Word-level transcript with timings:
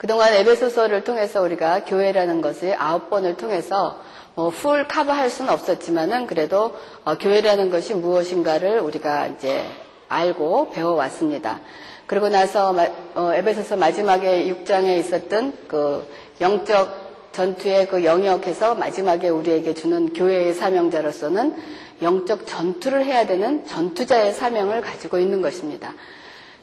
그동안 0.00 0.32
에베소서를 0.32 1.04
통해서 1.04 1.42
우리가 1.42 1.84
교회라는 1.84 2.40
것을 2.40 2.74
아홉 2.78 3.10
번을 3.10 3.36
통해서 3.36 4.00
뭐풀 4.34 4.88
커버할 4.88 5.28
수는 5.28 5.52
없었지만은 5.52 6.26
그래도 6.26 6.74
어, 7.04 7.18
교회라는 7.18 7.68
것이 7.68 7.92
무엇인가를 7.92 8.80
우리가 8.80 9.26
이제 9.26 9.62
알고 10.08 10.70
배워왔습니다. 10.70 11.60
그리고 12.06 12.30
나서 12.30 12.74
어, 13.14 13.32
에베소서 13.34 13.76
마지막에 13.76 14.46
6장에 14.46 14.98
있었던 15.00 15.52
그 15.68 16.08
영적 16.40 17.32
전투의 17.32 17.88
그 17.88 18.02
영역에서 18.02 18.76
마지막에 18.76 19.28
우리에게 19.28 19.74
주는 19.74 20.14
교회의 20.14 20.54
사명자로서는 20.54 21.56
영적 22.00 22.46
전투를 22.46 23.04
해야 23.04 23.26
되는 23.26 23.66
전투자의 23.66 24.32
사명을 24.32 24.80
가지고 24.80 25.18
있는 25.18 25.42
것입니다. 25.42 25.92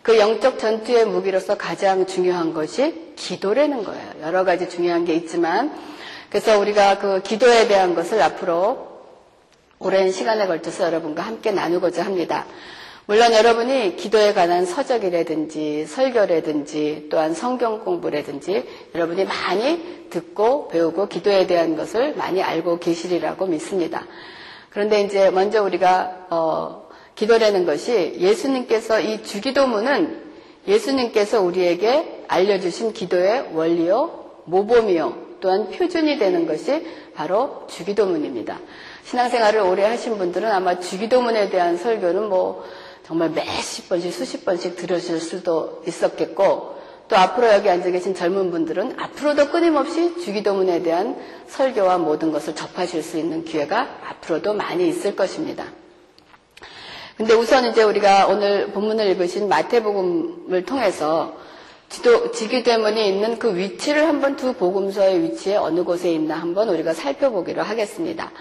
그 0.08 0.18
영적 0.18 0.58
전투의 0.58 1.04
무기로서 1.04 1.58
가장 1.58 2.06
중요한 2.06 2.54
것이 2.54 3.12
기도라는 3.18 3.84
거예요. 3.84 4.10
여러 4.22 4.46
가지 4.46 4.70
중요한 4.70 5.04
게 5.04 5.14
있지만 5.16 5.78
그래서 6.30 6.58
우리가 6.58 6.98
그 7.00 7.22
기도에 7.22 7.68
대한 7.68 7.94
것을 7.94 8.22
앞으로 8.22 8.88
오랜 9.80 10.14
시간에 10.14 10.48
걸쳐서 10.48 10.86
여러분과 10.86 11.24
함께 11.24 11.52
나누고자 11.52 12.06
합니다. 12.06 12.46
물론 13.06 13.34
여러분이 13.34 13.98
기도에 13.98 14.34
관한 14.34 14.66
서적이라든지 14.66 15.86
설교라든지 15.88 17.10
또한 17.12 17.34
성경 17.34 17.84
공부라든지 17.84 18.66
여러분이 18.96 19.26
많이 19.26 20.08
듣고 20.10 20.70
배우고 20.70 21.10
기도에 21.10 21.48
대한 21.48 21.76
것을 21.76 22.16
많이 22.16 22.42
알고 22.42 22.80
계시리라고 22.80 23.48
믿습니다. 23.48 24.06
그런데 24.70 25.02
이제 25.02 25.32
먼저 25.32 25.62
우리가 25.64 26.28
어, 26.30 26.87
기도라는 27.18 27.66
것이 27.66 28.16
예수님께서 28.20 29.00
이 29.02 29.24
주기도문은 29.24 30.22
예수님께서 30.68 31.42
우리에게 31.42 32.24
알려주신 32.28 32.94
기도의 32.94 33.50
원리요 33.54 34.42
모범이요 34.46 35.28
또한 35.40 35.70
표준이 35.70 36.20
되는 36.20 36.46
것이 36.46 36.86
바로 37.16 37.66
주기도문입니다. 37.70 38.60
신앙생활을 39.06 39.62
오래 39.62 39.84
하신 39.84 40.18
분들은 40.18 40.52
아마 40.52 40.80
주기도문에 40.80 41.50
대한 41.50 41.78
설교는 41.78 42.30
뭐 42.30 42.64
정말 43.04 43.32
몇십 43.32 43.90
번씩 43.90 44.14
수십 44.14 44.46
번씩 44.46 44.76
들으실 44.76 45.20
수도 45.20 45.82
있었겠고 45.88 46.78
또 47.08 47.16
앞으로 47.16 47.48
여기 47.54 47.70
앉아 47.70 47.90
계신 47.92 48.14
젊은 48.14 48.52
분들은 48.52 49.00
앞으로도 49.00 49.50
끊임없이 49.50 50.20
주기도문에 50.20 50.84
대한 50.84 51.18
설교와 51.48 51.98
모든 52.00 52.32
것을 52.32 52.54
접하실 52.54 53.02
수 53.02 53.18
있는 53.18 53.44
기회가 53.46 53.88
앞으로도 54.10 54.54
많이 54.54 54.88
있을 54.88 55.16
것입니다. 55.16 55.66
근데 57.18 57.34
우선 57.34 57.66
이제 57.66 57.82
우리가 57.82 58.28
오늘 58.28 58.68
본문을 58.68 59.08
읽으신 59.08 59.50
마태복음을 59.50 60.66
통해서 60.66 61.36
지도, 61.90 62.32
지기대문이 62.32 63.08
있는 63.08 63.40
그 63.40 63.56
위치를 63.56 64.08
한번 64.08 64.36
두 64.36 64.54
복음서의 64.54 65.24
위치에 65.24 65.56
어느 65.56 65.84
곳에 65.84 66.12
있나 66.14 66.36
한번 66.36 66.70
우리가 66.70 66.94
살펴보기로 66.94 67.64
하겠습니다. 67.64 68.32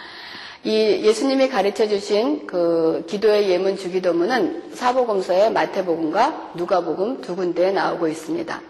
이 0.65 0.71
예수님이 1.05 1.49
가르쳐 1.49 1.87
주신 1.89 2.47
그 2.47 3.05
기도의 3.07 3.49
예문 3.49 3.79
주기도문은 3.79 4.73
사복음서의 4.75 5.53
마태복음과 5.53 6.51
누가복음 6.57 7.23
두 7.23 7.35
군데에 7.35 7.71
나오고 7.71 8.09
있습니다. 8.09 8.61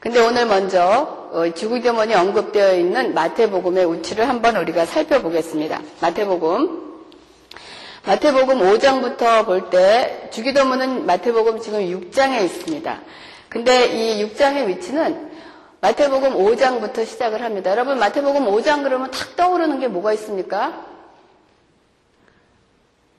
근데 0.00 0.20
오늘 0.20 0.46
먼저 0.46 1.28
어, 1.32 1.44
주기도문이 1.54 2.14
언급되어 2.14 2.74
있는 2.74 3.14
마태복음의 3.14 3.94
위치를 3.94 4.28
한번 4.28 4.56
우리가 4.56 4.84
살펴보겠습니다. 4.84 5.80
마태복음 6.02 6.87
마태복음 8.06 8.58
5장부터 8.60 9.44
볼 9.44 9.70
때 9.70 10.28
주기도문은 10.32 11.06
마태복음 11.06 11.60
지금 11.60 11.80
6장에 11.80 12.42
있습니다. 12.44 13.00
근데 13.48 13.86
이 13.86 14.24
6장의 14.24 14.66
위치는 14.68 15.30
마태복음 15.80 16.34
5장부터 16.34 17.06
시작을 17.06 17.42
합니다. 17.42 17.70
여러분 17.70 17.98
마태복음 17.98 18.46
5장 18.46 18.82
그러면 18.82 19.10
탁 19.10 19.36
떠오르는 19.36 19.78
게 19.80 19.88
뭐가 19.88 20.12
있습니까? 20.14 20.84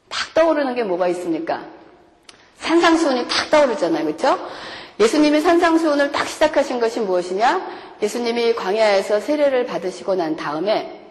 탁 0.10 0.34
떠오르는 0.34 0.76
게 0.76 0.84
뭐가 0.84 1.08
있습니까? 1.10 1.64
산상수훈이 2.58 3.28
탁 3.28 3.50
떠오르잖아요. 3.50 4.04
그렇죠? 4.06 4.38
예수님이 5.00 5.40
산상수훈을 5.40 6.12
딱 6.12 6.28
시작하신 6.28 6.80
것이 6.82 7.00
무엇이냐? 7.00 7.80
예수님이 8.02 8.56
광야에서 8.56 9.22
세례를 9.22 9.66
받으시고 9.66 10.16
난 10.16 10.36
다음에 10.36 11.02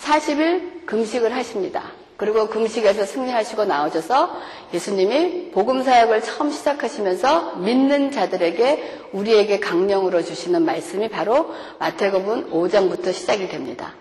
40일 0.00 0.86
금식을 0.86 1.34
하십니다. 1.34 1.82
그리고 2.16 2.48
금식에서 2.48 3.04
승리하시고 3.04 3.64
나오셔서 3.66 4.36
예수님이 4.72 5.50
복음 5.50 5.82
사역을 5.82 6.22
처음 6.22 6.50
시작하시면서 6.50 7.56
믿는 7.56 8.10
자들에게 8.10 9.08
우리에게 9.12 9.60
강령으로 9.60 10.22
주시는 10.22 10.64
말씀이 10.64 11.08
바로 11.08 11.52
마태복음 11.78 12.50
5장부터 12.52 13.12
시작이 13.12 13.48
됩니다. 13.48 13.94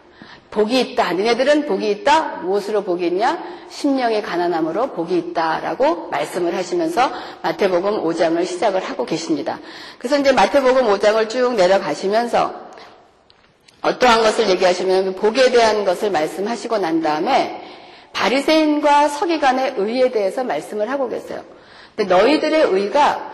복이 0.52 0.80
있다. 0.80 1.12
너네들은 1.12 1.66
복이 1.66 1.92
있다. 1.92 2.38
무엇으로 2.44 2.84
복이 2.84 3.08
있냐? 3.08 3.44
심령의 3.70 4.22
가난함으로 4.22 4.92
복이 4.94 5.18
있다라고 5.18 6.08
말씀을 6.10 6.56
하시면서 6.56 7.12
마태복음 7.42 8.02
5장을 8.04 8.46
시작을 8.46 8.82
하고 8.82 9.06
계십니다. 9.06 9.60
그래서 10.00 10.18
이제 10.18 10.32
마태복음 10.32 10.86
5장을 10.86 11.30
쭉 11.30 11.56
내려가시면서 11.56 12.54
어떠한 13.82 14.22
것을 14.24 14.50
얘기하시면 14.50 15.16
복에 15.16 15.52
대한 15.52 15.84
것을 15.84 16.10
말씀하시고 16.12 16.78
난 16.78 17.02
다음에 17.02 17.65
바리새인과 18.16 19.10
서기관의 19.10 19.76
의에 19.78 20.10
대해서 20.10 20.44
말씀을 20.44 20.90
하고 20.90 21.10
계세요. 21.10 21.44
근데 21.96 22.14
너희들의 22.16 22.64
의가 22.64 23.25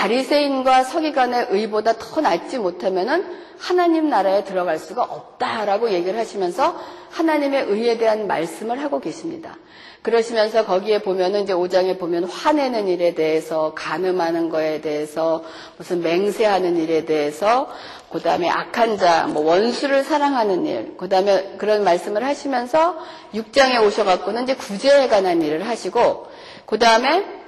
바리새인과 0.00 0.84
서기관의 0.84 1.48
의보다 1.50 1.92
더 1.98 2.22
낫지 2.22 2.58
못하면은 2.58 3.38
하나님 3.58 4.08
나라에 4.08 4.44
들어갈 4.44 4.78
수가 4.78 5.02
없다라고 5.02 5.90
얘기를 5.90 6.18
하시면서 6.18 6.74
하나님의 7.10 7.64
의에 7.64 7.98
대한 7.98 8.26
말씀을 8.26 8.82
하고 8.82 9.00
계십니다. 9.00 9.58
그러시면서 10.00 10.64
거기에 10.64 11.02
보면은 11.02 11.42
이제 11.42 11.52
5장에 11.52 11.98
보면 11.98 12.24
화내는 12.24 12.88
일에 12.88 13.14
대해서 13.14 13.74
간음하는 13.74 14.48
거에 14.48 14.80
대해서 14.80 15.44
무슨 15.76 16.00
맹세하는 16.02 16.78
일에 16.78 17.04
대해서 17.04 17.68
그 18.10 18.20
다음에 18.20 18.48
악한 18.48 18.96
자, 18.96 19.26
뭐 19.26 19.44
원수를 19.44 20.02
사랑하는 20.02 20.64
일, 20.64 20.94
그 20.96 21.10
다음에 21.10 21.56
그런 21.58 21.84
말씀을 21.84 22.24
하시면서 22.24 22.96
6장에 23.34 23.84
오셔 23.86 24.04
갖고는 24.04 24.44
이제 24.44 24.54
구제에 24.54 25.08
관한 25.08 25.42
일을 25.42 25.68
하시고 25.68 26.28
그 26.64 26.78
다음에 26.78 27.39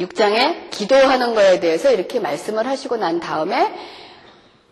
6장에 0.00 0.70
기도하는 0.70 1.34
거에 1.34 1.60
대해서 1.60 1.90
이렇게 1.90 2.20
말씀을 2.20 2.66
하시고 2.66 2.96
난 2.96 3.20
다음에 3.20 3.74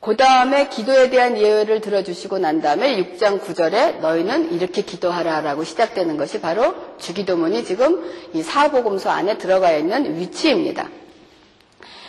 그 0.00 0.16
다음에 0.18 0.68
기도에 0.68 1.08
대한 1.08 1.38
예외를 1.38 1.80
들어주시고 1.80 2.36
난 2.38 2.60
다음에 2.60 2.96
6장 3.02 3.40
9절에 3.40 4.00
너희는 4.00 4.52
이렇게 4.52 4.82
기도하라 4.82 5.40
라고 5.40 5.64
시작되는 5.64 6.18
것이 6.18 6.42
바로 6.42 6.74
주기도문이 6.98 7.64
지금 7.64 8.04
이 8.34 8.42
사복음서 8.42 9.08
안에 9.08 9.38
들어가 9.38 9.72
있는 9.72 10.18
위치입니다. 10.18 10.90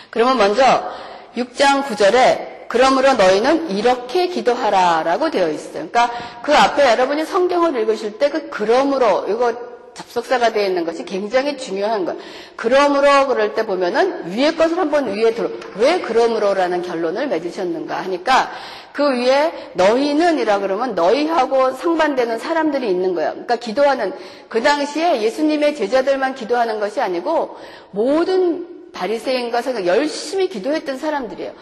그러면 0.09 0.37
먼저 0.37 0.91
6장 1.37 1.85
9절에 1.85 2.67
그러므로 2.67 3.13
너희는 3.13 3.69
이렇게 3.71 4.27
기도하라 4.27 5.03
라고 5.03 5.31
되어 5.31 5.49
있어요. 5.49 5.87
그러니까 5.89 6.11
그 6.41 6.53
앞에 6.53 6.89
여러분이 6.91 7.23
성경을 7.23 7.79
읽으실 7.79 8.17
때 8.17 8.29
그 8.29 8.49
그러므로 8.49 9.25
이거 9.29 9.74
접속사가 9.95 10.51
되어 10.51 10.67
있는 10.67 10.85
것이 10.85 11.05
굉장히 11.05 11.57
중요한 11.57 12.05
거예요. 12.05 12.19
그러므로 12.55 13.27
그럴 13.27 13.55
때 13.55 13.65
보면은 13.65 14.31
위에 14.31 14.51
것을 14.51 14.77
한번 14.77 15.07
위에 15.07 15.33
들어 15.33 15.49
왜 15.77 16.01
그러므로라는 16.01 16.83
결론을 16.83 17.27
맺으셨는가 17.27 17.95
하니까 18.01 18.51
그 18.91 19.09
위에 19.11 19.71
너희는이라 19.73 20.59
그러면 20.59 20.95
너희하고 20.95 21.71
상반되는 21.71 22.37
사람들이 22.37 22.87
있는 22.89 23.15
거예요. 23.15 23.31
그러니까 23.31 23.55
기도하는 23.55 24.13
그 24.47 24.61
당시에 24.61 25.21
예수님의 25.21 25.75
제자들만 25.75 26.35
기도하는 26.35 26.79
것이 26.79 27.01
아니고 27.01 27.57
모든 27.91 28.74
바리새인과 28.95 29.61
서기 29.61 29.85
열심히 29.85 30.47
기도했던 30.47 30.97
사람들이에요. 30.97 31.53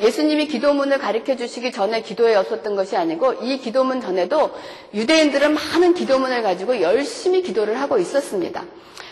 예수님이 0.00 0.46
기도문을 0.48 0.98
가르쳐 0.98 1.36
주시기 1.36 1.72
전에 1.72 2.02
기도에 2.02 2.34
없었던 2.34 2.76
것이 2.76 2.96
아니고 2.96 3.34
이 3.42 3.58
기도문 3.58 4.00
전에도 4.00 4.50
유대인들은 4.92 5.54
많은 5.54 5.94
기도문을 5.94 6.42
가지고 6.42 6.80
열심히 6.80 7.42
기도를 7.42 7.80
하고 7.80 7.98
있었습니다. 7.98 8.64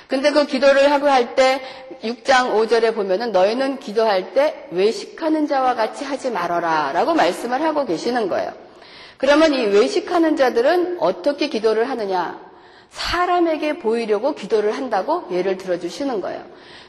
근데 0.08 0.30
그 0.30 0.46
기도를 0.46 0.90
하고 0.90 1.08
할 1.08 1.34
때 1.34 1.60
6장 2.02 2.54
5절에 2.54 2.94
보면은 2.94 3.30
너희는 3.32 3.78
기도할 3.78 4.32
때 4.32 4.66
외식하는 4.70 5.46
자와 5.46 5.74
같이 5.74 6.04
하지 6.04 6.30
말아라 6.30 6.92
라고 6.92 7.14
말씀을 7.14 7.62
하고 7.62 7.84
계시는 7.84 8.28
거예요. 8.28 8.52
그러면 9.18 9.52
이 9.52 9.64
외식하는 9.66 10.36
자들은 10.36 10.98
어떻게 11.00 11.48
기도를 11.48 11.90
하느냐? 11.90 12.47
사람에게 12.90 13.78
보이려고 13.78 14.34
기도를 14.34 14.72
한다고 14.72 15.26
예를 15.30 15.56
들어주시는 15.56 16.20
거예요. 16.20 16.42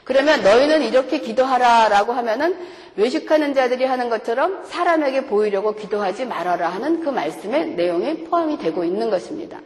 그러면 0.04 0.42
너희는 0.42 0.82
이렇게 0.82 1.20
기도하라 1.20 1.88
라고 1.88 2.12
하면은 2.12 2.56
외식하는 2.96 3.54
자들이 3.54 3.84
하는 3.84 4.10
것처럼 4.10 4.64
사람에게 4.66 5.26
보이려고 5.26 5.74
기도하지 5.74 6.26
말아라 6.26 6.68
하는 6.68 7.00
그 7.00 7.08
말씀의 7.10 7.70
내용이 7.70 8.24
포함이 8.24 8.58
되고 8.58 8.84
있는 8.84 9.10
것입니다. 9.10 9.60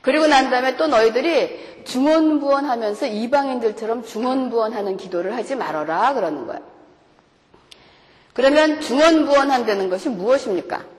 그리고 0.00 0.26
난 0.26 0.50
다음에 0.50 0.76
또 0.76 0.86
너희들이 0.86 1.84
중언부언 1.84 2.64
하면서 2.64 3.06
이방인들처럼 3.06 4.04
중언부언 4.04 4.72
하는 4.72 4.96
기도를 4.96 5.34
하지 5.36 5.56
말아라 5.56 6.14
그러는 6.14 6.46
거예요. 6.46 6.60
그러면 8.34 8.80
중언부언 8.80 9.50
한다는 9.50 9.90
것이 9.90 10.08
무엇입니까? 10.08 10.91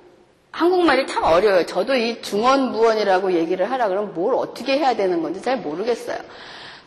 한국말이 0.53 1.07
참 1.07 1.23
어려워요. 1.23 1.65
저도 1.65 1.95
이 1.95 2.21
중언부언이라고 2.21 3.33
얘기를 3.33 3.69
하라 3.69 3.87
그러면 3.89 4.13
뭘 4.13 4.35
어떻게 4.35 4.77
해야 4.77 4.95
되는 4.95 5.21
건지 5.23 5.41
잘 5.41 5.57
모르겠어요. 5.57 6.17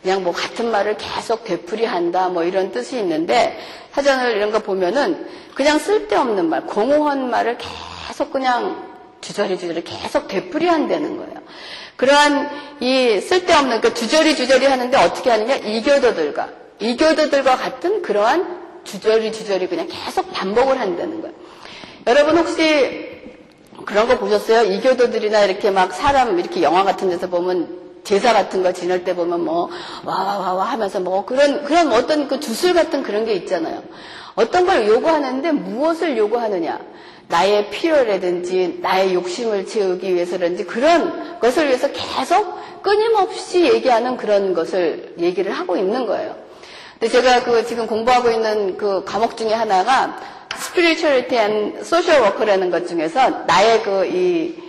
그냥 0.01 0.23
뭐 0.23 0.31
같은 0.31 0.71
말을 0.71 0.95
계속 0.97 1.43
되풀이한다 1.43 2.29
뭐 2.29 2.45
이런 2.45 2.71
뜻이 2.71 2.97
있는데 2.97 3.59
사전을 3.91 4.37
이런 4.37 4.51
거 4.51 4.59
보면은 4.59 5.27
그냥 5.53 5.79
쓸데없는 5.79 6.47
말, 6.47 6.65
공허한 6.65 7.29
말을 7.29 7.57
계속 7.57 8.31
그냥 8.31 8.87
주저리 9.19 9.59
주저리 9.59 9.83
계속 9.83 10.29
되풀이한다는 10.29 11.17
거예요. 11.17 11.41
그러한 11.97 12.49
이 12.79 13.19
쓸데없는 13.19 13.81
그 13.81 13.93
주저리 13.93 14.37
주저리 14.37 14.65
하는데 14.65 14.95
어떻게 14.97 15.29
하느냐 15.29 15.55
이교도들과 15.55 16.49
이교도들과 16.79 17.57
같은 17.57 18.01
그러한 18.01 18.81
주저리 18.85 19.33
주저리 19.33 19.67
그냥 19.67 19.89
계속 19.89 20.31
반복을 20.31 20.79
한다는 20.79 21.21
거예요. 21.21 21.35
여러분 22.05 22.37
혹시 22.37 23.16
그런 23.87 24.05
거 24.05 24.17
보셨어요? 24.17 24.69
이교도들이나 24.69 25.45
이렇게 25.45 25.71
막 25.71 25.93
사람 25.93 26.37
이렇게 26.37 26.61
영화 26.61 26.83
같은 26.83 27.09
데서 27.09 27.27
보면 27.27 27.69
제사 28.03 28.33
같은 28.33 28.61
거 28.61 28.73
지낼 28.73 29.05
때 29.05 29.15
보면 29.15 29.45
뭐, 29.45 29.69
와, 30.03 30.23
와, 30.23 30.37
와, 30.39 30.53
와 30.55 30.65
하면서 30.65 30.99
뭐 30.99 31.23
그런, 31.23 31.63
그런 31.63 31.93
어떤 31.93 32.27
그 32.27 32.41
주술 32.41 32.73
같은 32.73 33.01
그런 33.01 33.23
게 33.23 33.31
있잖아요. 33.33 33.81
어떤 34.35 34.65
걸 34.65 34.87
요구하는데 34.87 35.53
무엇을 35.53 36.17
요구하느냐. 36.17 36.79
나의 37.29 37.69
필요라든지 37.69 38.79
나의 38.81 39.13
욕심을 39.13 39.65
채우기 39.65 40.13
위해서라든지 40.13 40.65
그런 40.65 41.39
것을 41.39 41.67
위해서 41.67 41.89
계속 41.93 42.81
끊임없이 42.81 43.63
얘기하는 43.63 44.17
그런 44.17 44.53
것을 44.53 45.15
얘기를 45.17 45.53
하고 45.53 45.77
있는 45.77 46.05
거예요. 46.05 46.35
근데 46.99 47.07
제가 47.07 47.43
그 47.45 47.65
지금 47.65 47.87
공부하고 47.87 48.31
있는 48.31 48.75
그 48.75 49.05
과목 49.05 49.37
중에 49.37 49.53
하나가 49.53 50.17
spirituality 50.57 51.35
and 51.35 51.83
social 51.83 52.21
work라는 52.21 52.69
것 52.71 52.87
중에서 52.87 53.29
나의 53.45 53.83
그 53.83 54.05
이 54.05 54.67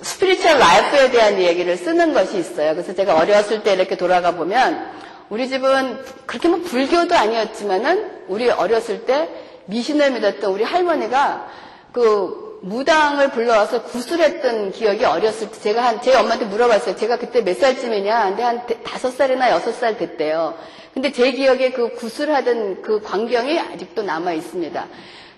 spiritual 0.00 0.58
life에 0.58 1.10
대한 1.10 1.40
얘기를 1.40 1.76
쓰는 1.76 2.12
것이 2.12 2.38
있어요. 2.38 2.72
그래서 2.72 2.94
제가 2.94 3.16
어렸을 3.16 3.62
때 3.62 3.72
이렇게 3.74 3.96
돌아가 3.96 4.32
보면 4.32 4.90
우리 5.30 5.48
집은 5.48 5.98
그렇게 6.26 6.48
뭐 6.48 6.60
불교도 6.60 7.14
아니었지만은 7.16 8.10
우리 8.28 8.50
어렸을 8.50 9.06
때 9.06 9.28
미신을 9.66 10.10
믿었던 10.12 10.50
우리 10.52 10.64
할머니가 10.64 11.48
그 11.92 12.58
무당을 12.62 13.30
불러와서 13.30 13.82
굿을 13.84 14.19
했던 14.19 14.72
기억이 14.72 15.04
어렸을 15.04 15.50
때 15.50 15.60
제가 15.60 15.84
한 15.84 16.00
제 16.02 16.14
엄마한테 16.14 16.46
물어봤어요. 16.46 16.96
제가 16.96 17.16
그때 17.16 17.42
몇 17.42 17.56
살쯤이냐? 17.58 18.24
근데 18.24 18.42
한 18.42 18.62
다섯 18.82 19.10
살이나 19.10 19.50
여섯 19.50 19.72
살 19.72 19.96
됐대요. 19.96 20.54
근데 20.94 21.10
제 21.10 21.32
기억에 21.32 21.70
그 21.72 21.90
구슬하던 21.94 22.82
그 22.82 23.02
광경이 23.02 23.58
아직도 23.58 24.02
남아 24.02 24.32
있습니다. 24.32 24.86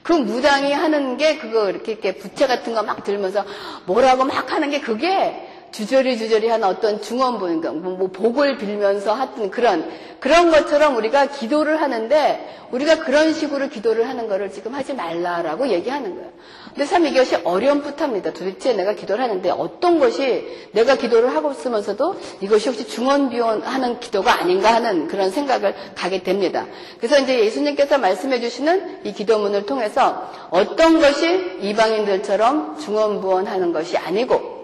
그 0.03 0.13
무당이 0.13 0.73
하는 0.73 1.17
게 1.17 1.39
그거 1.39 1.69
이렇게, 1.71 1.93
이렇게 1.93 2.17
부채 2.17 2.47
같은 2.47 2.75
거 2.75 2.83
막 2.83 3.03
들면서 3.03 3.45
뭐라고 3.87 4.25
막 4.25 4.53
하는 4.53 4.71
게 4.71 4.81
그게 4.81 5.49
주저리 5.71 6.17
주저리 6.17 6.49
하는 6.49 6.67
어떤 6.67 7.01
거, 7.01 7.73
뭐, 7.73 7.97
뭐 7.97 8.09
복을 8.09 8.57
빌면서 8.59 9.13
하여튼 9.13 9.51
그런 9.51 9.89
그런 10.21 10.51
것처럼 10.51 10.97
우리가 10.97 11.27
기도를 11.27 11.81
하는데 11.81 12.57
우리가 12.73 13.01
그런 13.01 13.33
식으로 13.33 13.69
기도를 13.69 14.09
하는 14.09 14.29
거를 14.29 14.51
지금 14.51 14.75
하지 14.75 14.95
말라라고 14.95 15.69
얘기하는 15.69 16.17
거예요. 16.17 16.31
근데 16.69 16.85
참 16.85 17.07
이것이 17.07 17.37
어려움풋합니다. 17.37 18.33
도대체 18.33 18.73
내가 18.73 18.95
기도를 18.95 19.23
하는데 19.23 19.51
어떤 19.51 19.99
것이 19.99 20.47
내가 20.73 20.97
기도를 20.97 21.35
하고 21.35 21.53
있으면서도 21.53 22.17
이것이 22.41 22.69
혹시 22.69 22.87
중원비원 22.89 23.63
하는 23.63 24.01
기도가 24.01 24.41
아닌가 24.41 24.75
하는 24.75 25.07
그런 25.07 25.31
생각을 25.31 25.75
가게 25.95 26.23
됩니다. 26.23 26.67
그래서 26.99 27.19
이제 27.19 27.39
예수님께서 27.39 27.99
말씀해 27.99 28.41
주시는 28.41 29.01
이 29.05 29.13
기도문을 29.13 29.67
통해서 29.67 30.31
어떤 30.51 31.01
것이 31.01 31.59
이방인들처럼 31.61 32.79
중원부원하는 32.79 33.73
것이 33.73 33.97
아니고 33.97 34.56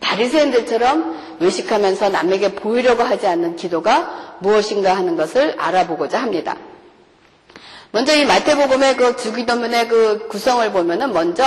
바리새인들처럼 0.00 1.36
외식하면서 1.40 2.10
남에게 2.10 2.54
보이려고 2.54 3.02
하지 3.02 3.26
않는 3.26 3.56
기도가 3.56 4.36
무엇인가 4.40 4.96
하는 4.96 5.16
것을 5.16 5.54
알아보고자 5.58 6.20
합니다. 6.20 6.56
먼저 7.90 8.14
이 8.14 8.24
마태복음의 8.24 8.96
그 8.96 9.16
주기도문의 9.16 9.88
그 9.88 10.26
구성을 10.28 10.70
보면은 10.72 11.12
먼저 11.12 11.44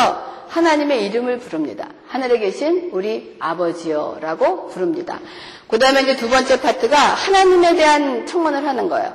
하나님의 0.48 1.06
이름을 1.06 1.40
부릅니다. 1.40 1.90
하늘에 2.08 2.40
계신 2.40 2.90
우리 2.94 3.36
아버지여라고 3.40 4.68
부릅니다. 4.70 5.20
그 5.68 5.78
다음에 5.78 6.04
이제 6.04 6.16
두 6.16 6.30
번째 6.30 6.62
파트가 6.62 6.98
하나님에 6.98 7.76
대한 7.76 8.26
청문을 8.26 8.66
하는 8.66 8.88
거예요. 8.88 9.14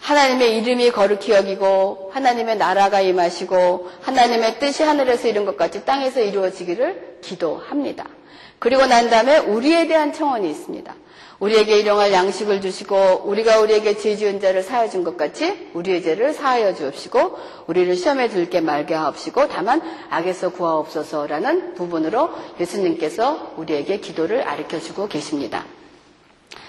하나님의 0.00 0.58
이름이 0.58 0.92
거룩히 0.92 1.32
여기고 1.32 2.12
하나님의 2.14 2.56
나라가 2.56 3.00
임하시고 3.00 3.90
하나님의 4.02 4.60
뜻이 4.60 4.84
하늘에서 4.84 5.26
이룬 5.26 5.44
것 5.44 5.56
같이 5.56 5.84
땅에서 5.84 6.20
이루어지기를 6.20 7.18
기도합니다. 7.22 8.04
그리고 8.58 8.86
난 8.86 9.08
다음에 9.10 9.38
우리에 9.38 9.86
대한 9.86 10.12
청원이 10.12 10.50
있습니다. 10.50 10.94
우리에게 11.38 11.78
일용할 11.78 12.12
양식을 12.12 12.60
주시고 12.60 13.22
우리가 13.26 13.60
우리에게 13.60 13.96
죄 13.96 14.16
지은 14.16 14.40
자를 14.40 14.62
사하여 14.64 14.90
준 14.90 15.04
것 15.04 15.16
같이 15.16 15.68
우리의 15.72 16.02
죄를 16.02 16.32
사하여 16.32 16.74
주옵시고 16.74 17.38
우리를 17.68 17.94
시험에 17.94 18.28
들게 18.28 18.60
말게 18.60 18.94
하옵시고 18.94 19.46
다만 19.46 19.80
악에서 20.10 20.50
구하옵소서라는 20.50 21.74
부분으로 21.74 22.30
예수님께서 22.58 23.52
우리에게 23.56 24.00
기도를 24.00 24.44
가르쳐 24.44 24.80
주고 24.80 25.06
계십니다. 25.06 25.64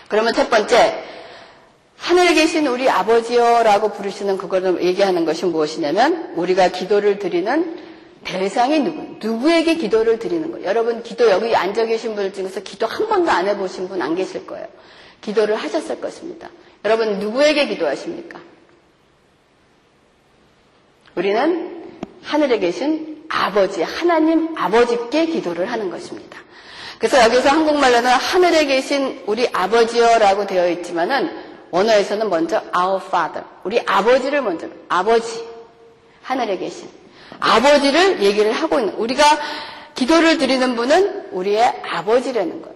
그러면 0.07 0.33
첫 0.33 0.51
번째 0.51 1.03
하늘에 1.97 2.35
계신 2.35 2.68
우리 2.68 2.88
아버지여라고 2.89 3.89
부르시는 3.94 4.38
그거를 4.38 4.83
얘기하는 4.83 5.25
것이 5.25 5.45
무엇이냐면 5.45 6.33
우리가 6.35 6.69
기도를 6.69 7.18
드리는 7.18 7.88
대상이 8.24 8.80
누구? 8.80 9.16
누구에게 9.19 9.75
기도를 9.75 10.19
드리는 10.19 10.51
거예요? 10.51 10.68
여러분 10.68 11.04
기도 11.04 11.30
여기 11.30 11.56
앉아 11.56 11.86
계신 11.86 12.16
분들 12.16 12.33
중에서 12.33 12.62
기도 12.62 12.86
한 12.86 13.07
번도 13.07 13.31
안 13.31 13.48
해보신 13.48 13.88
분 13.88 14.01
안 14.01 14.16
계실 14.16 14.45
거예요. 14.45 14.68
기도를 15.21 15.56
하셨을 15.56 16.00
것입니다. 16.00 16.50
여러분 16.86 17.19
누구에게 17.19 17.68
기도하십니까? 17.68 18.39
우리는 21.16 21.83
하늘에 22.24 22.60
계신 22.60 23.24
아버지, 23.30 23.83
하나님 23.83 24.56
아버지께 24.57 25.27
기도를 25.27 25.71
하는 25.71 25.89
것입니다. 25.89 26.39
그래서 26.98 27.21
여기서 27.24 27.50
한국말로는 27.50 28.10
하늘에 28.12 28.66
계신 28.66 29.21
우리 29.25 29.48
아버지여라고 29.51 30.48
되어 30.48 30.69
있지만은 30.69 31.30
원어에서는 31.71 32.30
먼저 32.30 32.62
our 32.77 33.01
father, 33.06 33.45
우리 33.63 33.80
아버지를 33.86 34.42
먼저 34.42 34.68
아버지 34.89 35.48
하늘에 36.24 36.57
계신 36.57 36.89
아버지를 37.40 38.22
얘기를 38.22 38.52
하고 38.52 38.80
있는 38.80 38.94
우리가 38.95 39.24
기도를 39.95 40.38
드리는 40.38 40.76
분은 40.76 41.30
우리의 41.31 41.81
아버지라는 41.83 42.62
거예요. 42.62 42.76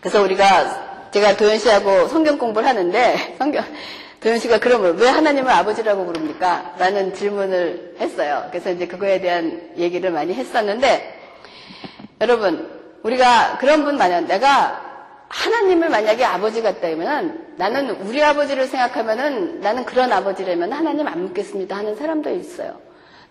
그래서 0.00 0.22
우리가 0.22 1.10
제가 1.10 1.36
도현 1.36 1.58
씨하고 1.58 2.08
성경 2.08 2.38
공부를 2.38 2.68
하는데 2.68 3.34
성경 3.38 3.64
도현 4.20 4.38
씨가 4.38 4.58
그러면 4.58 4.96
왜 4.98 5.08
하나님을 5.08 5.50
아버지라고 5.50 6.04
부릅니까? 6.06 6.74
라는 6.78 7.14
질문을 7.14 7.96
했어요. 8.00 8.46
그래서 8.50 8.70
이제 8.70 8.86
그거에 8.86 9.20
대한 9.20 9.70
얘기를 9.76 10.10
많이 10.10 10.34
했었는데 10.34 11.20
여러분 12.20 12.68
우리가 13.02 13.58
그런 13.58 13.84
분 13.84 13.96
만약 13.96 14.22
내가 14.26 14.88
하나님을 15.28 15.88
만약에 15.88 16.24
아버지 16.24 16.62
같다면 16.62 17.54
나는 17.56 17.90
우리 17.90 18.22
아버지를 18.22 18.66
생각하면은 18.66 19.60
나는 19.60 19.84
그런 19.84 20.12
아버지라면 20.12 20.72
하나님 20.72 21.06
안 21.06 21.24
믿겠습니다 21.24 21.76
하는 21.76 21.94
사람도 21.96 22.30
있어요. 22.30 22.87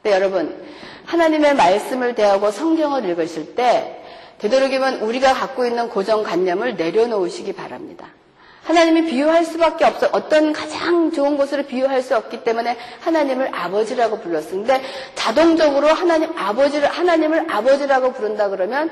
네, 0.08 0.14
여러분, 0.14 0.56
하나님의 1.04 1.56
말씀을 1.56 2.16
대하고 2.16 2.50
성경을 2.50 3.04
읽으실 3.10 3.56
때 3.56 4.02
되도록이면 4.38 5.02
우리가 5.02 5.34
갖고 5.34 5.66
있는 5.66 5.90
고정관념을 5.90 6.78
내려놓으시기 6.78 7.52
바랍니다. 7.52 8.08
하나님이 8.64 9.08
비유할 9.08 9.44
수밖에 9.44 9.84
없어 9.84 10.08
어떤 10.14 10.54
가장 10.54 11.12
좋은 11.12 11.36
곳으로 11.36 11.64
비유할 11.64 12.02
수 12.02 12.16
없기 12.16 12.46
때문에 12.46 12.78
하나님을 13.02 13.54
아버지라고 13.54 14.22
불렀는데 14.22 14.82
자동적으로 15.16 15.88
하나님 15.88 16.32
아버지를 16.38 16.88
하나님을 16.88 17.52
아버지라고 17.52 18.14
부른다 18.14 18.48
그러면 18.48 18.90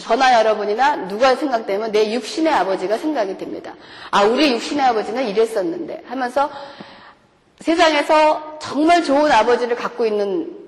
저나 0.00 0.38
여러분이나 0.38 0.96
누가 1.08 1.34
생각되면 1.34 1.92
내 1.92 2.14
육신의 2.14 2.50
아버지가 2.50 2.96
생각이 2.96 3.36
됩니다. 3.36 3.74
아 4.10 4.24
우리 4.24 4.52
육신의 4.52 4.86
아버지는 4.86 5.28
이랬었는데 5.28 6.04
하면서 6.06 6.48
세상에서 7.60 8.58
정말 8.58 9.04
좋은 9.04 9.30
아버지를 9.30 9.76
갖고 9.76 10.06
있는 10.06 10.60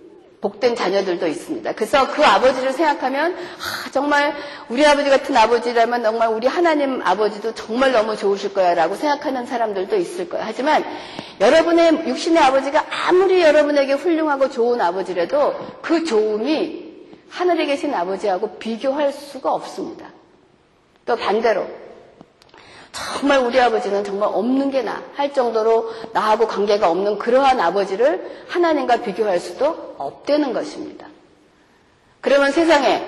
복된 0.43 0.75
자녀들도 0.75 1.27
있습니다. 1.29 1.73
그래서 1.73 2.11
그 2.11 2.25
아버지를 2.25 2.73
생각하면 2.73 3.35
아, 3.35 3.91
정말 3.93 4.35
우리 4.69 4.85
아버지 4.85 5.09
같은 5.09 5.37
아버지라면 5.37 6.03
정말 6.03 6.29
우리 6.29 6.49
하나님 6.49 7.01
아버지도 7.01 7.55
정말 7.55 7.93
너무 7.93 8.17
좋으실 8.17 8.53
거야라고 8.53 8.97
생각하는 8.97 9.47
사람들도 9.47 9.97
있을 9.97 10.29
거예요. 10.29 10.45
하지만 10.45 10.85
여러분의 11.41 12.09
육신의 12.09 12.43
아버지가 12.43 12.85
아무리 13.07 13.41
여러분에게 13.41 13.93
훌륭하고 13.93 14.51
좋은 14.51 14.81
아버지라도 14.81 15.55
그 15.81 16.05
좋음이 16.05 16.93
하늘에 17.31 17.65
계신 17.67 17.95
아버지하고 17.95 18.59
비교할 18.59 19.13
수가 19.13 19.55
없습니다. 19.55 20.07
또 21.07 21.17
반대로 21.17 21.67
정말 22.93 23.39
우리 23.41 23.59
아버지는 23.59 24.05
정말 24.05 24.29
없는 24.33 24.71
게 24.71 24.83
나 24.83 25.03
할 25.15 25.33
정도로 25.33 25.91
나하고 26.13 26.47
관계가 26.47 26.91
없는 26.91 27.19
그러한 27.19 27.59
아버지를 27.61 28.45
하나님과 28.49 28.99
비교할 28.99 29.41
수도 29.41 29.95
없다는 29.99 30.53
것입니다. 30.53 31.07
그러면 32.21 32.53
세상에 32.53 33.05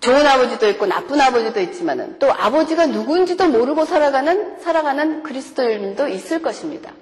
좋은 0.00 0.26
아버지도 0.26 0.68
있고 0.70 0.86
나쁜 0.86 1.20
아버지도 1.20 1.60
있지만은 1.60 2.18
또 2.18 2.30
아버지가 2.32 2.86
누군지도 2.86 3.48
모르고 3.48 3.84
살아가는 3.86 4.58
살아가는 4.60 5.22
그리스도인도 5.22 6.08
있을 6.08 6.42
것입니다. 6.42 6.92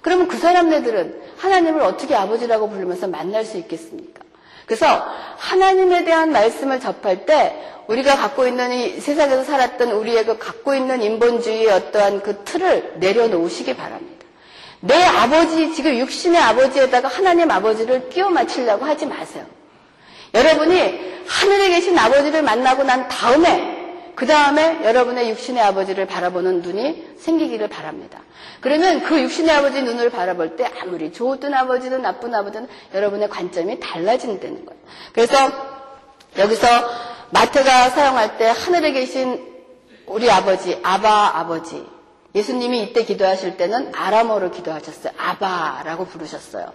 그러면 0.00 0.28
그 0.28 0.38
사람네들은 0.38 1.20
하나님을 1.38 1.82
어떻게 1.82 2.14
아버지라고 2.14 2.68
부르면서 2.70 3.08
만날 3.08 3.44
수 3.44 3.56
있겠습니까? 3.58 4.22
그래서 4.66 5.06
하나님에 5.38 6.04
대한 6.04 6.32
말씀을 6.32 6.80
접할 6.80 7.24
때 7.24 7.54
우리가 7.86 8.16
갖고 8.16 8.46
있는 8.46 8.72
이 8.72 9.00
세상에서 9.00 9.44
살았던 9.44 9.92
우리의 9.92 10.26
그 10.26 10.38
갖고 10.38 10.74
있는 10.74 11.02
인본주의의 11.02 11.68
어떠한 11.68 12.22
그 12.22 12.42
틀을 12.44 12.94
내려놓으시기 12.96 13.76
바랍니다. 13.76 14.26
내 14.80 15.02
아버지, 15.02 15.72
지금 15.72 15.96
육신의 15.96 16.40
아버지에다가 16.40 17.08
하나님 17.08 17.50
아버지를 17.50 18.08
끼워 18.08 18.28
맞추려고 18.28 18.84
하지 18.84 19.06
마세요. 19.06 19.44
여러분이 20.34 21.22
하늘에 21.26 21.68
계신 21.70 21.96
아버지를 21.98 22.42
만나고 22.42 22.82
난 22.82 23.08
다음에 23.08 23.75
그 24.16 24.26
다음에 24.26 24.82
여러분의 24.82 25.28
육신의 25.30 25.62
아버지를 25.62 26.06
바라보는 26.06 26.62
눈이 26.62 27.16
생기기를 27.18 27.68
바랍니다. 27.68 28.20
그러면 28.60 29.02
그 29.02 29.20
육신의 29.20 29.54
아버지 29.54 29.82
눈을 29.82 30.10
바라볼 30.10 30.56
때 30.56 30.68
아무리 30.80 31.12
좋은 31.12 31.52
아버지든 31.52 32.00
나쁜 32.00 32.34
아버지든 32.34 32.66
여러분의 32.94 33.28
관점이 33.28 33.78
달라진다는 33.78 34.64
거예요. 34.64 34.80
그래서 35.12 35.36
여기서 36.38 36.66
마태가 37.30 37.90
사용할 37.90 38.38
때 38.38 38.46
하늘에 38.46 38.92
계신 38.92 39.54
우리 40.06 40.30
아버지, 40.30 40.80
아바 40.82 41.38
아버지. 41.38 41.84
예수님이 42.36 42.82
이때 42.82 43.02
기도하실 43.04 43.56
때는 43.56 43.92
아람어로 43.94 44.50
기도하셨어요. 44.50 45.14
아바라고 45.16 46.04
부르셨어요. 46.04 46.66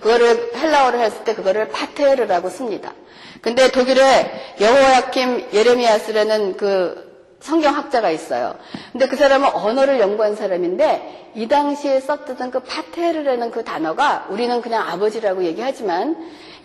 그거를 0.00 0.52
헬라어로 0.56 0.98
했을 0.98 1.24
때 1.24 1.34
그거를 1.34 1.68
파테르라고 1.68 2.48
씁니다. 2.48 2.94
근데 3.42 3.70
독일에 3.70 4.56
여호야킴 4.60 5.48
예레미야스라는 5.52 6.56
그 6.56 7.10
성경학자가 7.40 8.10
있어요. 8.10 8.54
근데 8.92 9.08
그 9.08 9.16
사람은 9.16 9.48
언어를 9.54 10.00
연구한 10.00 10.36
사람인데 10.36 11.32
이 11.34 11.48
당시에 11.48 12.00
썼던 12.00 12.50
그 12.50 12.60
파테르라는 12.60 13.50
그 13.50 13.62
단어가 13.62 14.26
우리는 14.30 14.60
그냥 14.62 14.88
아버지라고 14.88 15.44
얘기하지만 15.44 16.16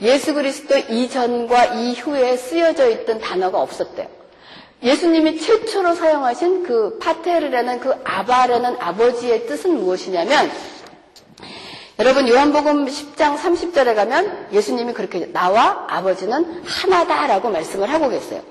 예수 0.02 0.34
그리스도 0.34 0.78
이전과 0.78 1.66
이후에 1.76 2.36
쓰여져 2.36 2.90
있던 2.90 3.20
단어가 3.20 3.62
없었대요. 3.62 4.08
예수님이 4.86 5.40
최초로 5.40 5.96
사용하신 5.96 6.64
그 6.64 7.00
파테르라는 7.00 7.80
그 7.80 7.92
아바라는 8.04 8.78
아버지의 8.80 9.48
뜻은 9.48 9.80
무엇이냐면 9.80 10.52
여러분 11.98 12.28
요한복음 12.28 12.86
10장 12.86 13.36
30절에 13.36 13.96
가면 13.96 14.50
예수님이 14.52 14.94
그렇게 14.94 15.32
나와 15.32 15.88
아버지는 15.90 16.62
하나다라고 16.64 17.50
말씀을 17.50 17.92
하고 17.92 18.10
계세요. 18.10 18.44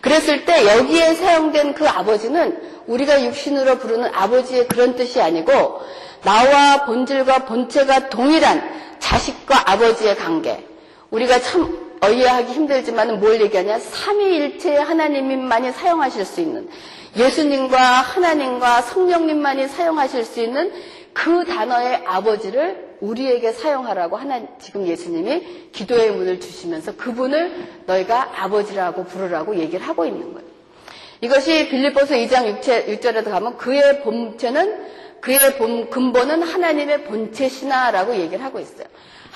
그랬을 0.00 0.44
때 0.44 0.66
여기에 0.66 1.14
사용된 1.14 1.74
그 1.74 1.88
아버지는 1.88 2.60
우리가 2.88 3.24
육신으로 3.24 3.78
부르는 3.78 4.12
아버지의 4.12 4.66
그런 4.66 4.96
뜻이 4.96 5.20
아니고 5.20 5.80
나와 6.24 6.84
본질과 6.86 7.44
본체가 7.44 8.08
동일한 8.08 8.68
자식과 8.98 9.70
아버지의 9.70 10.16
관계. 10.16 10.66
우리가 11.10 11.40
참 11.40 11.85
이해하기 12.02 12.52
힘들지만 12.52 13.20
뭘 13.20 13.40
얘기하냐? 13.40 13.78
삼위일체의 13.78 14.82
하나님만이 14.82 15.72
사용하실 15.72 16.24
수 16.24 16.40
있는 16.40 16.68
예수님과 17.16 17.78
하나님과 17.78 18.82
성령님만이 18.82 19.68
사용하실 19.68 20.24
수 20.24 20.40
있는 20.40 20.72
그 21.12 21.44
단어의 21.46 22.02
아버지를 22.04 22.96
우리에게 23.00 23.52
사용하라고 23.52 24.16
하나 24.16 24.40
지금 24.58 24.86
예수님이 24.86 25.70
기도의 25.72 26.12
문을 26.12 26.40
주시면서 26.40 26.96
그분을 26.96 27.82
너희가 27.86 28.42
아버지라고 28.42 29.04
부르라고 29.04 29.56
얘기를 29.56 29.86
하고 29.86 30.04
있는 30.04 30.32
거예요. 30.34 30.46
이것이 31.22 31.68
빌립보서 31.68 32.14
2장 32.14 32.60
6절에도 32.60 33.30
가면 33.30 33.56
그의 33.56 34.02
본체는 34.02 34.86
그의 35.20 35.56
본, 35.56 35.88
근본은 35.90 36.42
하나님의 36.42 37.04
본체시나라고 37.04 38.16
얘기를 38.16 38.44
하고 38.44 38.60
있어요. 38.60 38.86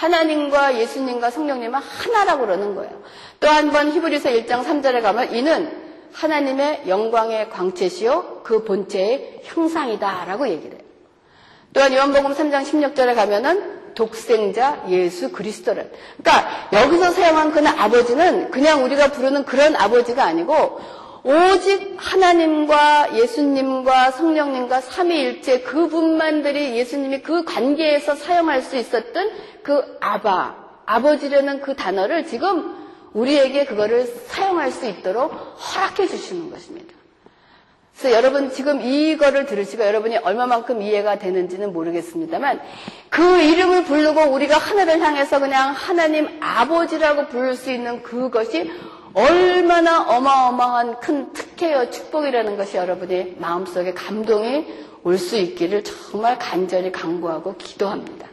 하나님과 0.05 0.79
예수님과 0.79 1.31
성령님은 1.31 1.79
하나라고 1.79 2.47
그러는 2.47 2.75
거예요. 2.75 3.03
또 3.41 3.49
한 3.49 3.71
번 3.71 3.93
히브리서 3.93 4.31
1장 4.31 4.65
3절에 4.65 5.03
가면 5.03 5.35
이는 5.35 5.71
하나님의 6.13 6.85
영광의 6.89 7.51
광채시요 7.51 8.41
그 8.43 8.65
본체의 8.65 9.41
형상이다라고 9.45 10.49
얘기를 10.49 10.73
해요. 10.79 10.85
또한 11.73 11.93
요한복음 11.95 12.33
3장 12.35 12.65
16절에 12.65 13.15
가면은 13.15 13.81
독생자 13.95 14.83
예수 14.89 15.31
그리스도를. 15.33 15.93
그러니까 16.23 16.49
여기서 16.73 17.11
사용한 17.11 17.53
그는 17.53 17.71
아버지는 17.79 18.51
그냥 18.51 18.85
우리가 18.85 19.09
부르는 19.09 19.45
그런 19.45 19.77
아버지가 19.77 20.25
아니고 20.25 20.81
오직 21.23 21.97
하나님과 21.97 23.17
예수님과 23.17 24.13
성령님과 24.13 24.81
삼위일체 24.81 25.61
그분만들이 25.61 26.77
예수님이 26.77 27.21
그 27.21 27.45
관계에서 27.45 28.15
사용할 28.15 28.63
수 28.63 28.77
있었던 28.77 29.31
그 29.63 29.99
아바, 30.01 30.57
아버지라는 30.87 31.61
그 31.61 31.77
단어를 31.77 32.27
지금 32.27 32.75
우리에게 33.13 33.67
그거를 33.67 34.07
사용할 34.07 34.71
수 34.71 34.87
있도록 34.87 35.33
허락해 35.33 36.07
주시는 36.07 36.51
것입니다. 36.51 36.95
그래서 37.99 38.17
여러분 38.17 38.51
지금 38.51 38.81
이거를 38.81 39.45
들으시고 39.45 39.85
여러분이 39.85 40.17
얼마만큼 40.17 40.81
이해가 40.81 41.19
되는지는 41.19 41.75
모르겠습니다만 41.75 42.63
그 43.11 43.43
이름을 43.43 43.85
부르고 43.85 44.23
우리가 44.33 44.57
하늘을 44.57 45.01
향해서 45.01 45.39
그냥 45.39 45.73
하나님 45.73 46.39
아버지라고 46.41 47.27
부를 47.27 47.57
수 47.57 47.71
있는 47.71 48.03
그것이 48.03 48.71
얼마나 49.15 50.03
어마어마한 50.03 51.01
큰 51.01 51.33
특혜여 51.33 51.91
축복이라는 51.91 52.57
것이 52.57 52.77
여러분의 52.77 53.37
마음속에 53.39 53.93
감동이 53.93 54.67
올 55.03 55.19
수 55.19 55.37
있기를 55.37 55.83
정말 55.83 56.39
간절히 56.39 56.93
강구하고 56.93 57.57
기도합니다. 57.57 58.27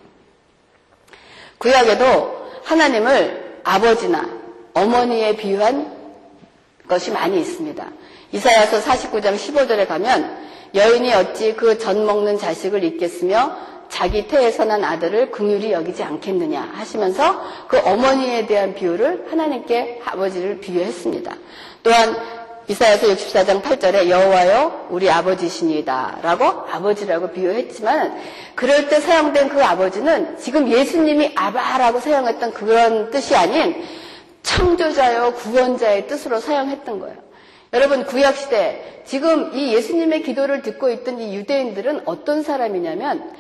구약에도 1.58 2.50
하나님을 2.66 3.62
아버지나 3.64 4.30
어머니에 4.74 5.36
비유한 5.38 5.92
것이 6.88 7.12
많이 7.12 7.40
있습니다. 7.40 7.86
이사야서 8.34 8.82
49장 8.82 9.36
15절에 9.36 9.88
가면 9.88 10.46
여인이 10.76 11.14
어찌 11.14 11.54
그 11.56 11.78
전 11.78 12.06
먹는 12.06 12.38
자식을 12.38 12.84
잊겠으며 12.84 13.58
자기 13.90 14.28
태에서 14.28 14.66
난 14.66 14.84
아들을 14.84 15.32
긍휼히 15.32 15.72
여기지 15.72 16.04
않겠느냐 16.04 16.72
하시면서 16.74 17.42
그 17.68 17.78
어머니에 17.80 18.46
대한 18.46 18.76
비유를 18.76 19.28
하나님께 19.30 20.02
아버지를 20.06 20.60
비유했습니다. 20.60 21.36
또한 21.84 22.16
이사야서 22.70 23.08
64장 23.08 23.62
8절에 23.62 24.10
여호와여 24.10 24.88
우리 24.90 25.10
아버지시니다라고 25.10 26.46
아버지라고 26.70 27.32
비유했지만 27.32 28.20
그럴 28.56 28.90
때 28.90 29.00
사용된 29.00 29.48
그 29.50 29.64
아버지는 29.64 30.38
지금 30.38 30.70
예수님이 30.70 31.32
아바라고 31.36 32.02
사용했던 32.02 32.54
그런 32.54 33.10
뜻이 33.10 33.36
아닌 33.36 33.86
창조자요 34.44 35.34
구원자의 35.36 36.08
뜻으로 36.08 36.40
사용했던 36.42 37.00
거예요. 37.00 37.16
여러분 37.74 38.06
구약 38.06 38.36
시대 38.36 39.02
지금 39.06 39.54
이 39.54 39.74
예수님의 39.74 40.24
기도를 40.24 40.62
듣고 40.62 40.90
있던 40.90 41.20
이 41.20 41.36
유대인들은 41.36 42.02
어떤 42.06 42.44
사람이냐면 42.44 43.32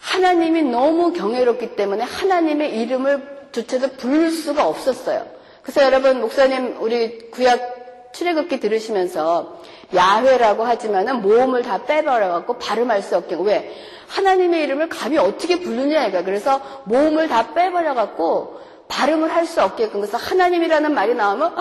하나님이 0.00 0.62
너무 0.64 1.12
경외롭기 1.12 1.76
때문에 1.76 2.04
하나님의 2.04 2.76
이름을 2.80 3.48
조차도 3.52 3.92
부를 3.92 4.30
수가 4.30 4.66
없었어요. 4.66 5.26
그래서 5.62 5.82
여러분 5.82 6.20
목사님 6.20 6.76
우리 6.80 7.30
구약 7.30 8.12
출애굽기 8.12 8.58
들으시면서 8.60 9.60
야훼라고 9.94 10.64
하지만은 10.64 11.22
모음을 11.22 11.62
다 11.62 11.84
빼버려 11.84 12.28
갖고 12.28 12.58
발음할 12.58 13.02
수 13.02 13.16
없게. 13.16 13.36
왜? 13.40 13.72
하나님의 14.08 14.64
이름을 14.64 14.88
감히 14.88 15.18
어떻게 15.18 15.60
부르냐 15.60 16.06
이가 16.06 16.24
그래서 16.24 16.60
모음을 16.84 17.28
다 17.28 17.54
빼버려 17.54 17.94
갖고 17.94 18.60
발음을 18.88 19.32
할 19.32 19.46
수 19.46 19.62
없게끔 19.62 20.00
그래서 20.00 20.16
하나님이라는 20.16 20.92
말이 20.92 21.14
나오면 21.14 21.54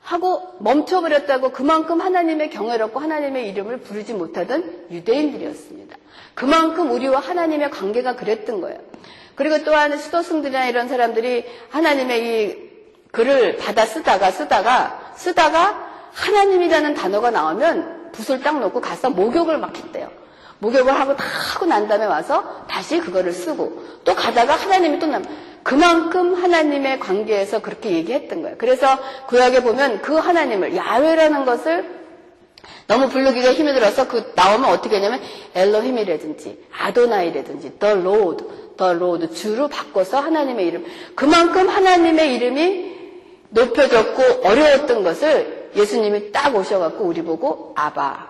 하고 0.00 0.54
멈춰버렸다고 0.60 1.52
그만큼 1.52 2.00
하나님의 2.00 2.50
경외롭고 2.50 3.00
하나님의 3.00 3.48
이름을 3.50 3.78
부르지 3.80 4.14
못하던 4.14 4.86
유대인들이었습니다. 4.90 5.96
그만큼 6.34 6.90
우리와 6.90 7.20
하나님의 7.20 7.70
관계가 7.70 8.16
그랬던 8.16 8.60
거예요. 8.60 8.78
그리고 9.34 9.64
또한 9.64 9.96
수도승들이나 9.98 10.66
이런 10.66 10.88
사람들이 10.88 11.44
하나님의 11.70 12.24
이 12.24 12.72
글을 13.10 13.56
받아 13.56 13.84
쓰다가 13.84 14.30
쓰다가 14.30 15.12
쓰다가 15.16 15.90
하나님이라는 16.12 16.94
단어가 16.94 17.30
나오면 17.30 18.12
붓을 18.12 18.42
딱 18.42 18.58
놓고 18.58 18.80
가서 18.80 19.10
목욕을 19.10 19.58
막 19.58 19.76
했대요. 19.76 20.10
목욕을 20.58 20.98
하고 20.98 21.16
다 21.16 21.24
하고 21.24 21.66
난 21.66 21.88
다음에 21.88 22.04
와서 22.04 22.64
다시 22.68 23.00
그거를 23.00 23.32
쓰고 23.32 23.82
또 24.04 24.14
가다가 24.14 24.54
하나님이 24.54 24.98
또 24.98 25.06
남, 25.06 25.24
그만큼 25.62 26.34
하나님의 26.34 27.00
관계에서 27.00 27.60
그렇게 27.60 27.90
얘기했던 27.90 28.42
거예요. 28.42 28.56
그래서 28.58 28.98
구약에 29.26 29.62
보면 29.62 30.02
그 30.02 30.14
하나님을 30.14 30.76
야훼라는 30.76 31.44
것을 31.44 32.01
너무 32.92 33.08
부르기가 33.08 33.54
힘이 33.54 33.72
들어서 33.72 34.06
그 34.06 34.32
나오면 34.34 34.68
어떻게 34.68 34.96
하냐면 34.96 35.18
엘로힘이라든지 35.54 36.58
아도나이라든지 36.78 37.78
the 37.78 37.94
Lord, 37.94 38.44
the 38.76 38.92
Lord 38.92 39.32
주로 39.32 39.68
바꿔서 39.68 40.20
하나님의 40.20 40.66
이름 40.66 40.84
그만큼 41.14 41.70
하나님의 41.70 42.34
이름이 42.34 42.92
높여졌고 43.48 44.46
어려웠던 44.46 45.04
것을 45.04 45.70
예수님이 45.74 46.32
딱 46.32 46.54
오셔갖고 46.54 47.02
우리 47.04 47.22
보고 47.22 47.72
아바. 47.76 48.28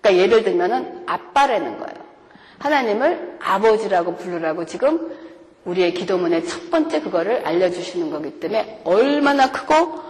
그러니까 0.00 0.22
예를 0.22 0.42
들면은 0.42 1.02
아빠라는 1.04 1.78
거예요. 1.78 1.94
하나님을 2.60 3.36
아버지라고 3.42 4.16
부르라고 4.16 4.64
지금 4.64 5.14
우리의 5.66 5.92
기도문의 5.92 6.46
첫 6.46 6.70
번째 6.70 7.02
그거를 7.02 7.46
알려주시는 7.46 8.10
거기 8.10 8.40
때문에 8.40 8.80
얼마나 8.84 9.52
크고 9.52 10.00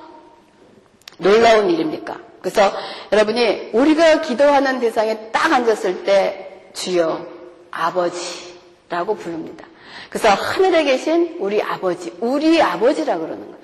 놀라운 1.19 1.69
일입니까? 1.69 2.28
그래서 2.41 2.73
여러분이 3.13 3.71
우리가 3.73 4.21
기도하는 4.21 4.81
대상에 4.81 5.31
딱 5.33 5.53
앉았을 5.53 6.05
때 6.05 6.71
주여 6.73 7.27
아버지라고 7.71 9.17
부릅니다. 9.17 9.67
그래서 10.11 10.29
하늘에 10.31 10.85
계신 10.85 11.37
우리 11.41 11.63
아버지, 11.63 12.15
우리 12.21 12.63
아버지라고 12.63 13.23
그러는 13.23 13.45
거예요. 13.45 13.59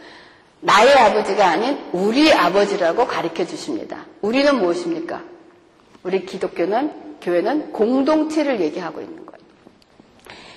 나의 0.61 0.95
아버지가 0.95 1.47
아닌 1.47 1.79
우리 1.93 2.33
아버지라고 2.33 3.07
가르쳐 3.07 3.45
주십니다. 3.47 4.07
우리는 4.23 4.57
무엇입니까? 4.57 5.23
우리 6.03 6.25
기독교는, 6.25 7.19
교회는 7.21 7.73
공동체를 7.73 8.61
얘기하고 8.61 9.01
있는 9.01 9.25
거예요. 9.27 9.39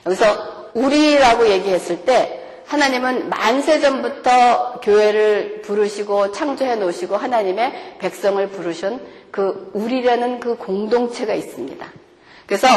여기서 0.05 0.69
우리라고 0.73 1.47
얘기했을 1.49 2.05
때 2.05 2.36
하나님은 2.67 3.29
만세 3.29 3.79
전부터 3.79 4.81
교회를 4.81 5.61
부르시고 5.61 6.31
창조해 6.33 6.75
놓으시고 6.75 7.15
하나님의 7.15 7.95
백성을 7.99 8.45
부르신 8.49 8.99
그 9.31 9.71
우리라는 9.73 10.39
그 10.39 10.57
공동체가 10.57 11.33
있습니다. 11.33 11.85
그래서 12.45 12.67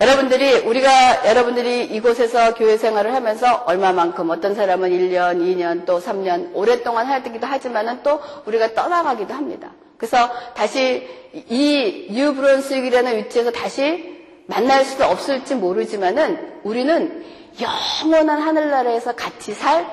여러분들이 0.00 0.58
우리가 0.58 1.28
여러분들이 1.28 1.84
이곳에서 1.84 2.54
교회 2.54 2.76
생활을 2.76 3.14
하면서 3.14 3.62
얼마만큼 3.66 4.28
어떤 4.30 4.54
사람은 4.54 4.90
1년, 4.90 5.38
2년, 5.38 5.86
또 5.86 6.00
3년 6.00 6.50
오랫동안 6.52 7.06
하기도 7.06 7.46
하지만은 7.46 8.02
또 8.02 8.20
우리가 8.46 8.74
떠나가기도 8.74 9.32
합니다. 9.32 9.70
그래서 9.96 10.28
다시 10.54 11.08
이 11.48 12.08
뉴브론스윅이라는 12.10 13.16
위치에서 13.18 13.52
다시 13.52 14.12
만날 14.46 14.84
수도 14.84 15.04
없을지 15.04 15.54
모르지만은 15.54 16.60
우리는 16.64 17.24
영원한 17.60 18.40
하늘나라에서 18.40 19.14
같이 19.14 19.52
살 19.52 19.86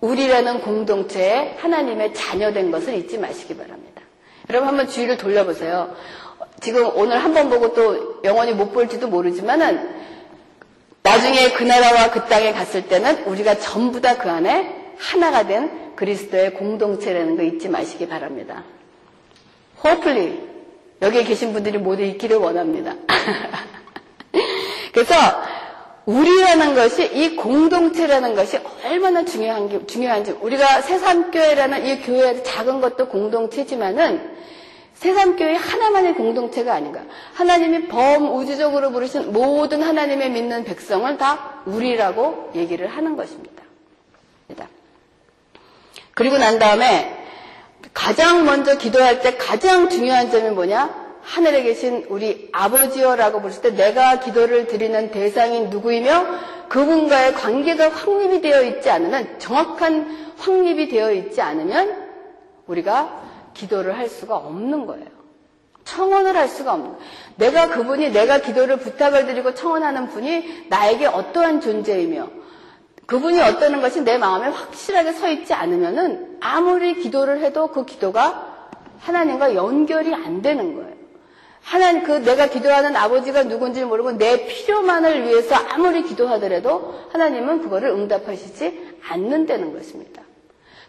우리라는 0.00 0.60
공동체에 0.60 1.56
하나님의 1.60 2.14
자녀된 2.14 2.70
것을 2.70 2.94
잊지 2.94 3.18
마시기 3.18 3.56
바랍니다. 3.56 4.02
여러분 4.48 4.68
한번 4.68 4.88
주위를 4.88 5.16
돌려보세요. 5.16 5.94
지금 6.60 6.90
오늘 6.96 7.22
한 7.22 7.34
번 7.34 7.50
보고 7.50 7.72
또 7.74 8.20
영원히 8.24 8.52
못 8.52 8.72
볼지도 8.72 9.08
모르지만은 9.08 9.96
나중에 11.02 11.52
그 11.52 11.62
나라와 11.64 12.10
그 12.10 12.26
땅에 12.26 12.52
갔을 12.52 12.86
때는 12.88 13.24
우리가 13.24 13.58
전부 13.58 14.00
다 14.00 14.16
그 14.18 14.30
안에 14.30 14.92
하나가 14.98 15.46
된 15.46 15.94
그리스도의 15.96 16.54
공동체라는 16.54 17.36
거 17.36 17.42
잊지 17.42 17.68
마시기 17.68 18.08
바랍니다. 18.08 18.64
hopefully 19.84 20.38
여기에 21.02 21.24
계신 21.24 21.52
분들이 21.52 21.78
모두 21.78 22.02
있기를 22.02 22.36
원합니다. 22.36 22.94
그래서 24.92 25.14
우리라는 26.08 26.74
것이 26.74 27.04
이 27.04 27.36
공동체라는 27.36 28.34
것이 28.34 28.58
얼마나 28.82 29.26
중요한 29.26 29.68
게, 29.68 29.84
중요한지 29.84 30.30
우리가 30.40 30.80
새삼교회라는 30.80 31.84
이 31.84 32.00
교회 32.00 32.42
작은 32.42 32.80
것도 32.80 33.08
공동체지만은 33.08 34.38
새삼교회 34.94 35.54
하나만의 35.54 36.14
공동체가 36.14 36.72
아닌가. 36.72 37.02
하나님이 37.34 37.88
범우주적으로 37.88 38.90
부르신 38.90 39.34
모든 39.34 39.82
하나님의 39.82 40.30
믿는 40.30 40.64
백성을 40.64 41.18
다 41.18 41.62
우리라고 41.66 42.52
얘기를 42.54 42.86
하는 42.88 43.14
것입니다. 43.14 43.62
그리고 46.14 46.38
난 46.38 46.58
다음에 46.58 47.22
가장 47.92 48.46
먼저 48.46 48.78
기도할 48.78 49.20
때 49.20 49.36
가장 49.36 49.90
중요한 49.90 50.30
점이 50.30 50.50
뭐냐? 50.50 50.97
하늘에 51.28 51.62
계신 51.62 52.06
우리 52.08 52.48
아버지여라고 52.52 53.42
부를 53.42 53.60
때 53.60 53.70
내가 53.74 54.18
기도를 54.18 54.66
드리는 54.66 55.10
대상인 55.10 55.68
누구이며 55.68 56.24
그분과의 56.70 57.34
관계가 57.34 57.90
확립이 57.90 58.40
되어 58.40 58.62
있지 58.62 58.88
않으면 58.88 59.38
정확한 59.38 60.32
확립이 60.38 60.88
되어 60.88 61.12
있지 61.12 61.42
않으면 61.42 62.08
우리가 62.66 63.22
기도를 63.52 63.98
할 63.98 64.08
수가 64.08 64.36
없는 64.36 64.86
거예요. 64.86 65.06
청원을 65.84 66.34
할 66.34 66.48
수가 66.48 66.72
없는 66.72 66.92
거예요. 66.92 67.02
내가 67.36 67.68
그분이 67.68 68.10
내가 68.10 68.38
기도를 68.38 68.78
부탁을 68.78 69.26
드리고 69.26 69.54
청원하는 69.54 70.08
분이 70.08 70.66
나에게 70.70 71.06
어떠한 71.06 71.60
존재이며 71.60 72.26
그분이 73.04 73.38
어떠는 73.38 73.82
것이 73.82 74.00
내 74.00 74.16
마음에 74.16 74.48
확실하게 74.48 75.12
서 75.12 75.28
있지 75.28 75.52
않으면은 75.52 76.38
아무리 76.40 76.94
기도를 76.94 77.40
해도 77.42 77.68
그 77.68 77.84
기도가 77.84 78.68
하나님과 79.00 79.54
연결이 79.54 80.14
안 80.14 80.40
되는 80.40 80.74
거예요. 80.74 80.97
하나님 81.62 82.02
그 82.02 82.12
내가 82.12 82.46
기도하는 82.46 82.96
아버지가 82.96 83.44
누군지 83.44 83.84
모르고 83.84 84.12
내 84.12 84.46
필요만을 84.46 85.26
위해서 85.26 85.54
아무리 85.54 86.02
기도하더라도 86.02 86.94
하나님은 87.12 87.62
그거를 87.62 87.90
응답하시지 87.90 88.98
않는다는 89.08 89.74
것입니다. 89.74 90.22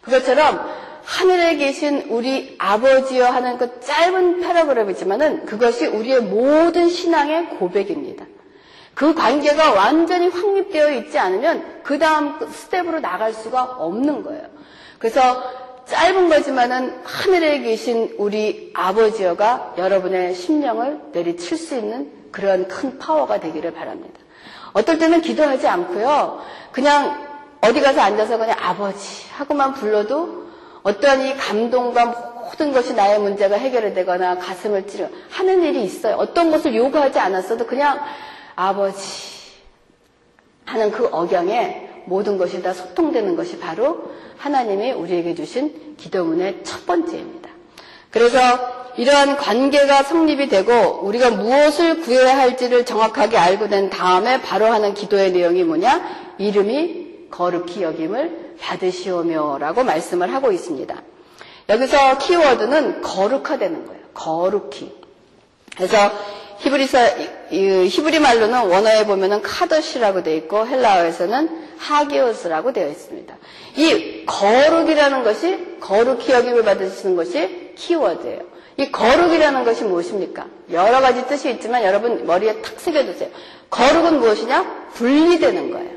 그것처럼 0.02 0.66
하늘에 1.04 1.56
계신 1.56 2.06
우리 2.08 2.54
아버지여 2.58 3.26
하는 3.26 3.58
그 3.58 3.80
짧은 3.80 4.40
패러그램이지만은 4.40 5.46
그것이 5.46 5.86
우리의 5.86 6.20
모든 6.20 6.88
신앙의 6.88 7.50
고백입니다. 7.58 8.26
그 8.94 9.14
관계가 9.14 9.72
완전히 9.72 10.28
확립되어 10.28 10.92
있지 10.92 11.18
않으면 11.18 11.80
그 11.82 11.98
다음 11.98 12.38
스텝으로 12.50 13.00
나갈 13.00 13.32
수가 13.32 13.62
없는 13.62 14.22
거예요. 14.22 14.42
그래서 14.98 15.42
짧은 15.90 16.28
거지만은 16.28 17.00
하늘에 17.02 17.58
계신 17.60 18.14
우리 18.16 18.70
아버지여가 18.74 19.74
여러분의 19.76 20.34
심령을 20.34 21.00
내리칠 21.12 21.58
수 21.58 21.76
있는 21.76 22.12
그런 22.30 22.68
큰 22.68 22.98
파워가 22.98 23.40
되기를 23.40 23.72
바랍니다. 23.72 24.20
어떨 24.72 24.98
때는 24.98 25.20
기도하지 25.20 25.66
않고요. 25.66 26.42
그냥 26.70 27.28
어디 27.60 27.80
가서 27.80 28.00
앉아서 28.02 28.38
그냥 28.38 28.56
아버지 28.60 29.28
하고만 29.32 29.74
불러도 29.74 30.48
어떠한 30.84 31.26
이 31.26 31.36
감동과 31.36 32.04
모든 32.06 32.72
것이 32.72 32.94
나의 32.94 33.18
문제가 33.18 33.56
해결이 33.56 33.92
되거나 33.92 34.38
가슴을 34.38 34.86
찌르르 34.86 35.08
하는 35.30 35.62
일이 35.62 35.82
있어요. 35.82 36.14
어떤 36.14 36.52
것을 36.52 36.74
요구하지 36.74 37.18
않았어도 37.18 37.66
그냥 37.66 38.00
아버지 38.54 39.40
하는 40.64 40.92
그 40.92 41.08
억양에 41.10 41.89
모든 42.06 42.38
것이 42.38 42.62
다 42.62 42.72
소통되는 42.72 43.36
것이 43.36 43.58
바로 43.58 44.10
하나님이 44.38 44.92
우리에게 44.92 45.34
주신 45.34 45.96
기도문의 45.96 46.60
첫 46.64 46.86
번째입니다. 46.86 47.50
그래서 48.10 48.38
이러한 48.96 49.36
관계가 49.36 50.02
성립이 50.02 50.48
되고 50.48 51.00
우리가 51.02 51.30
무엇을 51.30 52.00
구해야 52.00 52.36
할지를 52.36 52.84
정확하게 52.84 53.36
알고 53.36 53.68
난 53.68 53.88
다음에 53.88 54.40
바로 54.42 54.66
하는 54.66 54.94
기도의 54.94 55.32
내용이 55.32 55.64
뭐냐? 55.64 56.34
이름이 56.38 57.28
거룩히 57.30 57.82
여김을 57.82 58.56
받으시오며라고 58.60 59.84
말씀을 59.84 60.34
하고 60.34 60.52
있습니다. 60.52 60.94
여기서 61.68 62.18
키워드는 62.18 63.02
거룩화되는 63.02 63.86
거예요. 63.86 64.00
거룩히. 64.12 64.92
그래서 65.76 65.96
히브리서 66.58 66.98
히브리 67.50 68.20
말로는 68.20 68.66
원어에 68.68 69.06
보면은 69.06 69.42
카더시라고 69.42 70.22
되어 70.22 70.34
있고 70.36 70.66
헬라어에서는 70.66 71.70
하기오스라고 71.78 72.72
되어 72.72 72.88
있습니다. 72.88 73.34
이 73.76 74.24
거룩이라는 74.26 75.24
것이 75.24 75.78
거룩히 75.80 76.32
여김을 76.32 76.62
받으시는 76.62 77.16
것이 77.16 77.72
키워드예요. 77.76 78.40
이 78.76 78.90
거룩이라는 78.92 79.64
것이 79.64 79.84
무엇입니까? 79.84 80.46
여러 80.72 81.00
가지 81.00 81.26
뜻이 81.26 81.50
있지만 81.50 81.82
여러분 81.82 82.24
머리에 82.26 82.62
탁 82.62 82.78
새겨두세요. 82.78 83.28
거룩은 83.68 84.20
무엇이냐? 84.20 84.88
분리되는 84.94 85.70
거예요. 85.70 85.90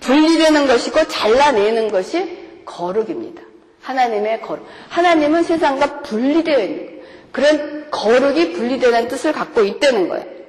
분리되는 0.00 0.66
것이고 0.66 1.08
잘라내는 1.08 1.90
것이 1.90 2.38
거룩입니다. 2.64 3.42
하나님의 3.82 4.40
거룩. 4.42 4.66
하나님은 4.88 5.42
세상과 5.42 6.02
분리되어 6.02 6.58
있는 6.60 6.86
거예요. 6.86 7.00
그런 7.32 7.90
거룩이 7.90 8.52
분리되는 8.52 9.08
뜻을 9.08 9.32
갖고 9.32 9.62
있다는 9.62 10.08
거예요. 10.08 10.39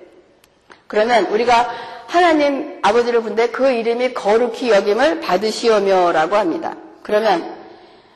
그러면 0.91 1.27
우리가 1.27 1.71
하나님 2.07 2.79
아버지를 2.81 3.21
본데 3.21 3.47
그 3.47 3.71
이름이 3.71 4.13
거룩히 4.13 4.71
여김을 4.71 5.21
받으시오며라고 5.21 6.35
합니다. 6.35 6.75
그러면 7.01 7.55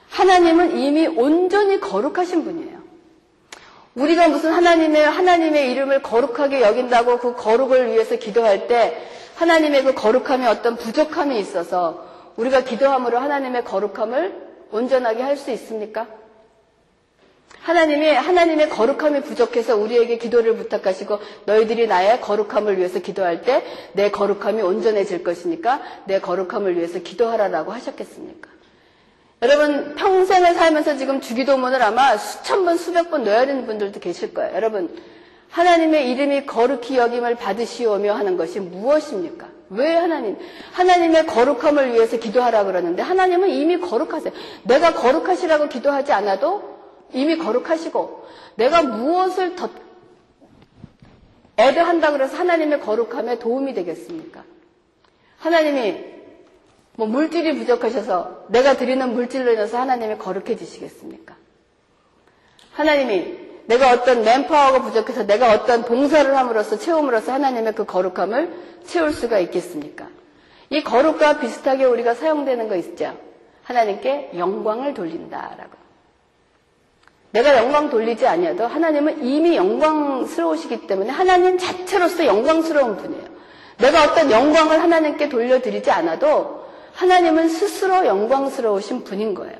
하나님은 0.09 0.77
이미 0.77 1.07
온전히 1.07 1.79
거룩하신 1.79 2.43
분이에요. 2.43 2.79
우리가 3.95 4.27
무슨 4.27 4.51
하나님의 4.51 5.05
하나님의 5.05 5.71
이름을 5.71 6.01
거룩하게 6.01 6.59
여긴다고 6.63 7.19
그 7.19 7.35
거룩을 7.37 7.93
위해서 7.93 8.17
기도할 8.17 8.67
때 8.67 9.07
하나님의 9.35 9.85
그 9.85 9.93
거룩함에 9.93 10.45
어떤 10.45 10.75
부족함이 10.75 11.39
있어서 11.39 12.05
우리가 12.35 12.65
기도함으로 12.65 13.19
하나님의 13.19 13.63
거룩함을 13.63 14.35
온전하게 14.71 15.23
할 15.23 15.37
수 15.37 15.49
있습니까? 15.51 16.07
하나님이 17.65 18.07
하나님의 18.11 18.69
거룩함이 18.69 19.21
부족해서 19.21 19.75
우리에게 19.75 20.19
기도를 20.19 20.55
부탁하시고 20.55 21.17
너희들이 21.45 21.87
나의 21.87 22.21
거룩함을 22.21 22.77
위해서 22.77 22.99
기도할 22.99 23.41
때 23.41 23.63
내 23.93 24.11
거룩함이 24.11 24.61
온전해질 24.61 25.23
것이니까 25.23 25.81
내 26.05 26.19
거룩함을 26.19 26.77
위해서 26.77 26.99
기도하라라고 26.99 27.71
하셨겠습니까? 27.71 28.49
여러분 29.41 29.95
평생을 29.95 30.53
살면서 30.53 30.97
지금 30.97 31.21
주기도문을 31.21 31.81
아마 31.81 32.17
수천 32.17 32.65
번 32.65 32.77
수백 32.77 33.09
번 33.09 33.23
넣어야 33.23 33.45
되는 33.47 33.65
분들도 33.65 33.99
계실 33.99 34.33
거예요. 34.33 34.55
여러분 34.55 34.95
하나님의 35.49 36.11
이름이 36.11 36.45
거룩히 36.45 36.97
여김을 36.97 37.35
받으시오며 37.35 38.13
하는 38.13 38.37
것이 38.37 38.59
무엇입니까? 38.59 39.47
왜 39.69 39.95
하나님? 39.95 40.37
하나님의 40.73 41.25
거룩함을 41.25 41.93
위해서 41.93 42.17
기도하라 42.17 42.65
그러는데 42.65 43.01
하나님은 43.01 43.49
이미 43.49 43.79
거룩하세요. 43.79 44.33
내가 44.63 44.93
거룩하시라고 44.93 45.69
기도하지 45.69 46.11
않아도 46.11 46.74
이미 47.13 47.37
거룩하시고 47.37 48.27
내가 48.55 48.81
무엇을 48.83 49.55
더 49.55 49.69
애드한다 51.57 52.11
그래서 52.11 52.37
하나님의 52.37 52.81
거룩함에 52.81 53.39
도움이 53.39 53.73
되겠습니까? 53.73 54.43
하나님이 55.37 56.15
뭐 56.97 57.07
물질이 57.07 57.57
부족하셔서 57.57 58.45
내가 58.49 58.75
드리는 58.77 59.13
물질로 59.13 59.51
인해서 59.51 59.79
하나님이 59.79 60.17
거룩해지시겠습니까? 60.17 61.35
하나님이 62.73 63.45
내가 63.67 63.91
어떤 63.91 64.23
맨파워가 64.23 64.81
부족해서 64.81 65.25
내가 65.25 65.51
어떤 65.53 65.83
봉사를 65.83 66.35
함으로써 66.35 66.77
채움으로써 66.77 67.33
하나님의 67.33 67.73
그 67.73 67.85
거룩함을 67.85 68.53
채울 68.85 69.11
수가 69.11 69.39
있겠습니까? 69.39 70.07
이 70.69 70.83
거룩과 70.83 71.39
비슷하게 71.39 71.85
우리가 71.85 72.13
사용되는 72.13 72.67
거 72.67 72.75
있죠? 72.75 73.17
하나님께 73.63 74.31
영광을 74.35 74.93
돌린다라고. 74.93 75.84
내가 77.35 77.57
영광 77.57 77.89
돌리지 77.89 78.25
아니어도 78.25 78.65
하나님은 78.65 79.25
이미 79.25 79.57
영광스러우시기 79.57 80.87
때문에 80.87 81.09
하나님 81.09 81.57
자체로서 81.57 82.25
영광스러운 82.25 82.95
분이에요. 82.95 83.25
내가 83.77 84.05
어떤 84.05 84.31
영광을 84.31 84.81
하나님께 84.81 85.27
돌려드리지 85.27 85.91
않아도 85.91 86.63
하나님은 86.93 87.49
스스로 87.49 88.05
영광스러우신 88.05 89.03
분인 89.03 89.33
거예요. 89.33 89.57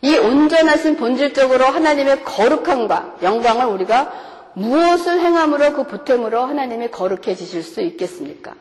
이 0.00 0.16
온전하신 0.16 0.96
본질적으로 0.96 1.66
하나님의 1.66 2.24
거룩함과 2.24 3.16
영광을 3.22 3.66
우리가 3.66 4.10
무엇을 4.54 5.20
행함으로 5.20 5.74
그 5.74 5.84
보탬으로 5.84 6.40
하나님이 6.46 6.90
거룩해지실 6.92 7.62
수 7.62 7.82
있겠습니까? 7.82 8.54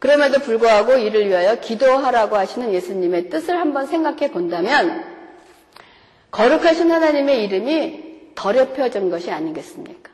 그럼에도 0.00 0.40
불구하고 0.40 0.96
이를 0.96 1.28
위하여 1.28 1.54
기도하라고 1.60 2.36
하시는 2.36 2.74
예수님의 2.74 3.30
뜻을 3.30 3.58
한번 3.58 3.86
생각해 3.86 4.30
본다면 4.32 5.17
거룩하신 6.30 6.90
하나님의 6.90 7.44
이름이 7.44 8.32
더럽혀진 8.34 9.10
것이 9.10 9.30
아니겠습니까? 9.30 10.10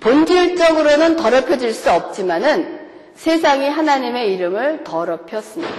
본질적으로는 0.00 1.16
더럽혀질 1.16 1.72
수 1.72 1.90
없지만은 1.90 2.88
세상이 3.14 3.68
하나님의 3.68 4.32
이름을 4.34 4.84
더럽혔습니다. 4.84 5.74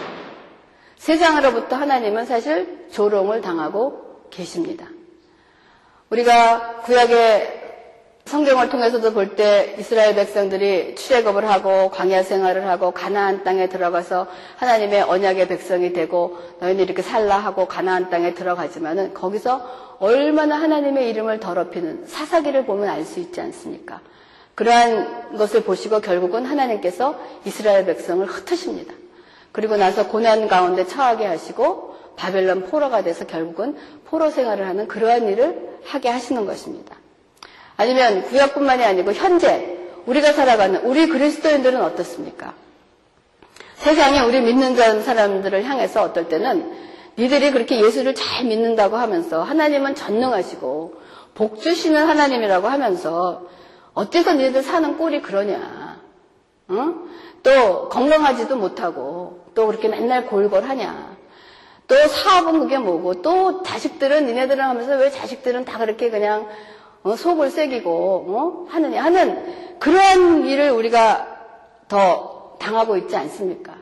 세상으로부터 0.98 1.76
하나님은 1.76 2.26
사실 2.26 2.88
조롱을 2.92 3.42
당하고 3.42 4.28
계십니다. 4.30 4.88
우리가 6.12 6.82
구약의 6.82 7.61
성경을 8.26 8.70
통해서도 8.70 9.14
볼 9.14 9.36
때 9.36 9.76
이스라엘 9.80 10.16
백성들이 10.16 10.96
출애굽을 10.96 11.50
하고 11.50 11.90
광야 11.90 12.24
생활을 12.24 12.68
하고 12.68 12.92
가나안 12.92 13.44
땅에 13.44 13.68
들어가서 13.68 14.28
하나님의 14.58 15.04
언약의 15.04 15.48
백성이 15.48 15.92
되고 15.94 16.38
너희는 16.60 16.84
이렇게 16.84 17.02
살라 17.02 17.38
하고 17.38 17.68
가나안 17.68 18.10
땅에 18.10 18.34
들어가지만은 18.34 19.14
거기서 19.14 19.98
얼마나 20.00 20.56
하나님의 20.62 21.10
이름을 21.10 21.40
더럽히는 21.40 22.06
사사기를 22.08 22.66
보면 22.66 22.90
알 22.90 23.06
수 23.06 23.20
있지 23.20 23.42
않습니까? 23.42 24.02
그러한 24.56 25.38
것을 25.38 25.64
보시고 25.64 26.02
결국은 26.02 26.46
하나님께서 26.46 27.20
이스라엘 27.46 27.86
백성을 27.86 28.26
흩으십니다. 28.26 28.94
그리고 29.52 29.76
나서 29.76 30.08
고난 30.08 30.48
가운데 30.48 30.86
처하게 30.86 31.26
하시고 31.26 31.96
바벨론 32.16 32.64
포로가 32.66 33.04
돼서 33.04 33.26
결국은 33.26 33.76
포로 34.06 34.30
생활을 34.30 34.68
하는 34.68 34.88
그러한 34.88 35.28
일을 35.30 35.80
하게 35.84 36.10
하시는 36.10 36.46
것입니다. 36.46 36.96
아니면 37.82 38.24
구약뿐만이 38.26 38.84
아니고 38.84 39.12
현재 39.14 39.78
우리가 40.06 40.34
살아가는 40.34 40.82
우리 40.84 41.08
그리스도인들은 41.08 41.82
어떻습니까? 41.82 42.54
세상에 43.76 44.20
우리 44.20 44.40
믿는 44.42 44.76
사람들을 45.02 45.64
향해서 45.64 46.04
어떨 46.04 46.30
때는 46.30 46.72
니들이 47.18 47.50
그렇게 47.52 47.84
예수를 47.84 48.14
잘 48.14 48.46
믿는다고 48.46 48.98
하면서 48.98 49.42
하나님은 49.42 49.96
전능하시고 49.96 51.02
복 51.34 51.60
주시는 51.60 52.08
하나님이라고 52.08 52.68
하면서 52.68 53.48
어째서 53.94 54.34
니들 54.36 54.62
사는 54.62 54.98
꼴이 54.98 55.24
그러냐? 55.24 56.00
응? 56.70 57.10
또 57.42 57.90
건강하지도 57.90 58.58
못하고 58.58 59.44
또 59.56 59.66
그렇게 59.66 59.88
맨날 59.88 60.28
골골하냐? 60.28 61.18
또 61.88 61.96
사업은 61.96 62.60
그게 62.60 62.78
뭐고 62.78 63.24
또 63.24 63.64
자식들은 63.64 64.28
니네들은 64.28 64.64
하면서 64.64 64.96
왜 64.98 65.10
자식들은 65.10 65.66
다 65.66 65.80
그렇게 65.80 66.12
그냥 66.12 66.48
어, 67.04 67.16
속을 67.16 67.50
새기고 67.50 67.90
어? 67.90 68.66
하느냐 68.70 69.04
하는 69.04 69.78
그런 69.80 70.46
일을 70.46 70.72
우리가 70.72 71.28
더 71.88 72.56
당하고 72.60 72.98
있지 72.98 73.16
않습니까? 73.16 73.76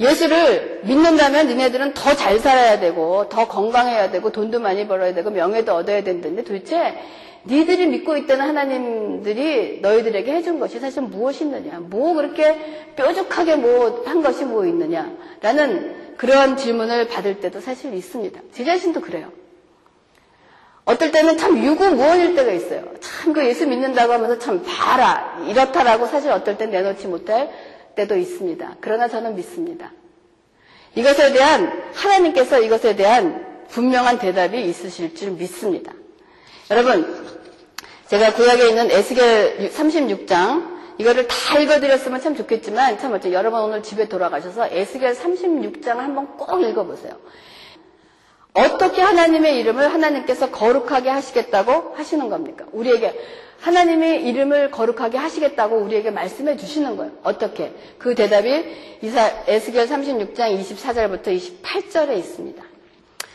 예수를 0.00 0.80
믿는다면 0.84 1.46
니네들은 1.48 1.94
더 1.94 2.14
잘 2.14 2.38
살아야 2.38 2.80
되고 2.80 3.28
더 3.28 3.46
건강해야 3.46 4.10
되고 4.10 4.30
돈도 4.30 4.60
많이 4.60 4.86
벌어야 4.88 5.14
되고 5.14 5.30
명예도 5.30 5.74
얻어야 5.74 6.02
된다는데 6.02 6.42
도대체 6.44 6.96
니들이 7.46 7.86
믿고 7.88 8.16
있다는 8.16 8.46
하나님들이 8.48 9.80
너희들에게 9.82 10.32
해준 10.32 10.58
것이 10.58 10.80
사실 10.80 11.02
무엇이 11.02 11.44
있느냐? 11.44 11.78
뭐 11.80 12.14
그렇게 12.14 12.92
뾰족하게 12.96 13.56
뭐 13.56 14.02
한 14.06 14.22
것이 14.22 14.44
뭐 14.44 14.64
있느냐? 14.64 15.12
라는 15.42 16.16
그런 16.16 16.56
질문을 16.56 17.08
받을 17.08 17.40
때도 17.40 17.60
사실 17.60 17.92
있습니다. 17.94 18.40
제 18.52 18.64
자신도 18.64 19.00
그래요. 19.00 19.30
어떨 20.84 21.10
때는 21.10 21.38
참 21.38 21.56
유구무원일 21.62 22.34
때가 22.34 22.52
있어요. 22.52 22.84
참 23.00 23.32
그 23.32 23.44
예수 23.46 23.66
믿는다고 23.66 24.12
하면서 24.12 24.38
참 24.38 24.62
봐라 24.66 25.38
이렇다라고 25.48 26.06
사실 26.06 26.30
어떨 26.30 26.58
땐 26.58 26.70
내놓지 26.70 27.06
못할 27.06 27.50
때도 27.94 28.16
있습니다. 28.16 28.76
그러나 28.80 29.08
저는 29.08 29.34
믿습니다. 29.34 29.92
이것에 30.94 31.32
대한 31.32 31.72
하나님께서 31.94 32.60
이것에 32.60 32.96
대한 32.96 33.46
분명한 33.70 34.18
대답이 34.18 34.62
있으실 34.62 35.14
줄 35.14 35.32
믿습니다. 35.32 35.92
여러분 36.70 37.24
제가 38.08 38.34
구약에 38.34 38.68
있는 38.68 38.90
에스겔 38.90 39.70
36장 39.70 40.74
이거를 40.98 41.26
다 41.26 41.58
읽어드렸으면 41.58 42.20
참 42.20 42.36
좋겠지만 42.36 42.98
참 42.98 43.12
어째 43.14 43.32
여러분 43.32 43.60
오늘 43.60 43.82
집에 43.82 44.06
돌아가셔서 44.08 44.68
에스겔 44.70 45.14
36장을 45.14 45.96
한번 45.96 46.36
꼭 46.36 46.62
읽어보세요. 46.62 47.14
어떻게 48.54 49.02
하나님의 49.02 49.58
이름을 49.58 49.92
하나님께서 49.92 50.50
거룩하게 50.50 51.10
하시겠다고 51.10 51.94
하시는 51.96 52.28
겁니까? 52.30 52.64
우리에게 52.72 53.18
하나님의 53.60 54.24
이름을 54.26 54.70
거룩하게 54.70 55.18
하시겠다고 55.18 55.76
우리에게 55.76 56.10
말씀해 56.12 56.56
주시는 56.56 56.96
거예요. 56.96 57.12
어떻게? 57.24 57.72
그 57.98 58.14
대답이 58.14 58.98
이사, 59.02 59.28
에스겔 59.48 59.88
36장 59.88 60.56
24절부터 60.60 61.36
28절에 61.36 62.16
있습니다. 62.16 62.62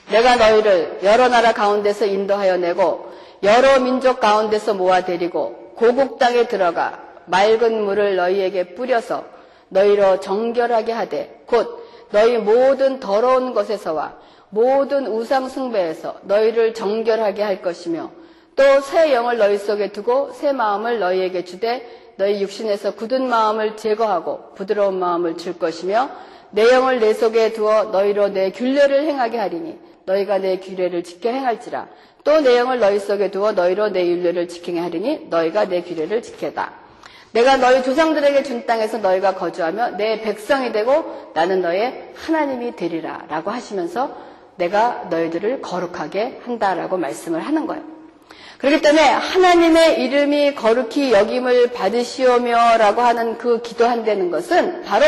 내가 0.10 0.38
너희를 0.38 0.99
여러 1.03 1.27
나라 1.27 1.51
가운데서 1.53 2.05
인도하여 2.05 2.58
내고 2.58 3.12
여러 3.43 3.79
민족 3.79 4.19
가운데서 4.21 4.73
모아 4.73 5.01
데리고 5.01 5.73
고국 5.75 6.17
땅에 6.17 6.47
들어가 6.47 7.03
맑은 7.25 7.84
물을 7.84 8.15
너희에게 8.15 8.75
뿌려서 8.75 9.25
너희로 9.67 10.19
정결하게 10.21 10.93
하되 10.93 11.43
곧 11.45 11.86
너희 12.12 12.38
모든 12.38 12.99
더러운 12.99 13.53
것에서와 13.53 14.17
모든 14.49 15.07
우상 15.07 15.49
숭배에서 15.49 16.15
너희를 16.23 16.73
정결하게 16.73 17.43
할 17.43 17.62
것이며 17.62 18.12
또 18.55 18.81
새 18.81 19.13
영을 19.13 19.38
너희 19.38 19.57
속에 19.57 19.91
두고 19.91 20.31
새 20.33 20.51
마음을 20.51 20.99
너희에게 20.99 21.45
주되 21.45 22.13
너희 22.17 22.41
육신에서 22.41 22.95
굳은 22.95 23.29
마음을 23.29 23.77
제거하고 23.77 24.53
부드러운 24.55 24.99
마음을 24.99 25.38
줄 25.38 25.57
것이며 25.57 26.09
내 26.51 26.69
영을 26.73 26.99
내 26.99 27.13
속에 27.13 27.53
두어 27.53 27.85
너희로 27.85 28.29
내 28.29 28.51
균례를 28.51 29.03
행하게 29.03 29.38
하리니 29.38 29.77
너희가 30.05 30.39
내 30.39 30.59
규례를 30.59 31.03
지켜 31.03 31.29
행할지라 31.29 31.88
또 32.25 32.41
내 32.41 32.57
영을 32.57 32.79
너희 32.79 32.99
속에 32.99 33.31
두어 33.31 33.53
너희로 33.53 33.89
내 33.89 34.05
율례를 34.05 34.49
지키게 34.49 34.77
하리니 34.79 35.27
너희가 35.29 35.65
내 35.65 35.81
규례를 35.81 36.21
지켜다. 36.21 36.73
내가 37.31 37.57
너희 37.57 37.81
조상들에게 37.83 38.43
준 38.43 38.65
땅에서 38.65 38.97
너희가 38.97 39.35
거주하며 39.35 39.91
내 39.91 40.19
백성이 40.21 40.71
되고 40.73 41.31
나는 41.33 41.62
너의 41.62 42.12
하나님이 42.15 42.75
되리라 42.75 43.25
라고 43.29 43.51
하시면서 43.51 44.29
내가 44.60 45.08
너희들을 45.10 45.62
거룩하게 45.62 46.41
한다라고 46.45 46.98
말씀을 46.98 47.41
하는 47.41 47.65
거예요. 47.65 47.84
그렇기 48.60 48.82
때문에 48.82 49.02
하나님의 49.02 50.04
이름이 50.04 50.56
거룩히 50.56 51.13
여김을 51.13 51.72
받으시오며라고 51.72 53.02
하는 53.02 53.38
그 53.38 53.62
기도한다는 53.62 54.32
것은 54.32 54.84
바로 54.84 55.06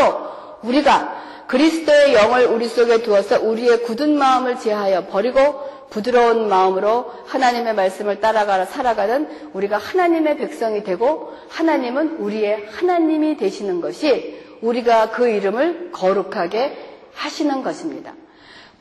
우리가 0.63 1.21
그리스도의 1.47 2.13
영을 2.13 2.45
우리 2.45 2.67
속에 2.67 3.03
두어서 3.03 3.41
우리의 3.41 3.83
굳은 3.83 4.17
마음을 4.17 4.57
제하여 4.57 5.07
버리고 5.07 5.69
부드러운 5.89 6.47
마음으로 6.47 7.11
하나님의 7.27 7.75
말씀을 7.75 8.21
따라가 8.21 8.63
살아가는 8.63 9.27
우리가 9.51 9.77
하나님의 9.77 10.37
백성이 10.37 10.83
되고 10.83 11.33
하나님은 11.49 12.19
우리의 12.19 12.67
하나님이 12.71 13.35
되시는 13.35 13.81
것이 13.81 14.39
우리가 14.61 15.09
그 15.09 15.27
이름을 15.27 15.91
거룩하게 15.91 16.77
하시는 17.13 17.61
것입니다. 17.63 18.13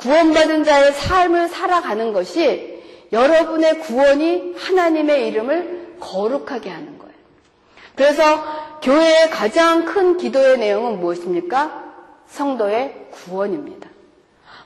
구원받은 0.01 0.65
자의 0.65 0.93
삶을 0.93 1.49
살아가는 1.49 2.13
것이 2.13 2.81
여러분의 3.13 3.81
구원이 3.81 4.55
하나님의 4.57 5.29
이름을 5.29 5.97
거룩하게 6.01 6.71
하는 6.71 6.99
거예요. 6.99 7.15
그래서 7.95 8.81
교회의 8.83 9.31
가장 9.31 9.85
큰 9.85 10.17
기도의 10.17 10.59
내용은 10.59 11.01
무엇입니까? 11.01 11.85
성도의 12.29 13.09
구원입니다. 13.11 13.91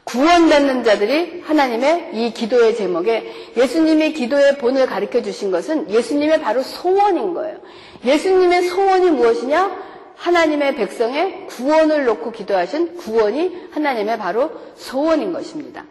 구원받는 0.05 0.85
자들이 0.85 1.43
하나님의 1.47 2.11
이 2.13 2.33
기도의 2.35 2.77
제목에 2.77 3.53
예수님이 3.57 4.13
기도의 4.13 4.59
본을 4.59 4.87
가르쳐 4.87 5.23
주신 5.23 5.51
것은 5.51 5.91
예수님의 5.91 6.43
바로 6.43 6.63
소원인 6.63 7.33
거예요. 7.33 7.57
예수님의 8.05 8.69
소원이 8.69 9.11
무엇이냐? 9.11 9.94
하나님의 10.25 10.77
백성의 10.77 11.49
구원을 11.49 12.07
놓고 12.07 12.33
기도하신 12.33 12.97
구원이 12.97 13.69
하나님의 13.73 14.17
바로 14.19 14.53
소원인 14.75 15.35
것입니다. 15.35 15.85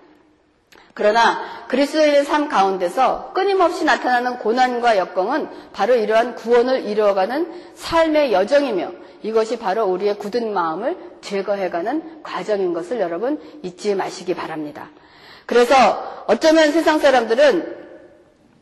그러나 0.95 1.39
그리스도인의 1.67 2.25
삶 2.25 2.49
가운데서 2.49 3.33
끊임없이 3.33 3.85
나타나는 3.85 4.39
고난과 4.39 4.97
역경은 4.97 5.49
바로 5.71 5.95
이러한 5.95 6.33
구원을 6.35 6.85
이루어가는 6.85 7.51
삶의 7.75 8.33
여정이며 8.33 8.91
이것이 9.21 9.59
바로 9.59 9.85
우리의 9.85 10.17
굳은 10.17 10.51
마음을 10.51 10.97
제거해가는 11.21 12.23
과정인 12.23 12.73
것을 12.73 12.99
여러분 12.99 13.39
잊지 13.61 13.93
마시기 13.93 14.33
바랍니다. 14.33 14.89
그래서 15.45 16.25
어쩌면 16.25 16.71
세상 16.71 16.97
사람들은 16.97 17.83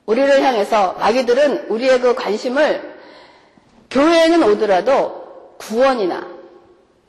우리를 0.05 0.41
향해서 0.41 0.97
마귀들은 0.99 1.67
우리의 1.69 2.01
그 2.01 2.13
관심을 2.13 2.91
교회에는 3.89 4.43
오더라도 4.43 5.20
구원이나 5.61 6.27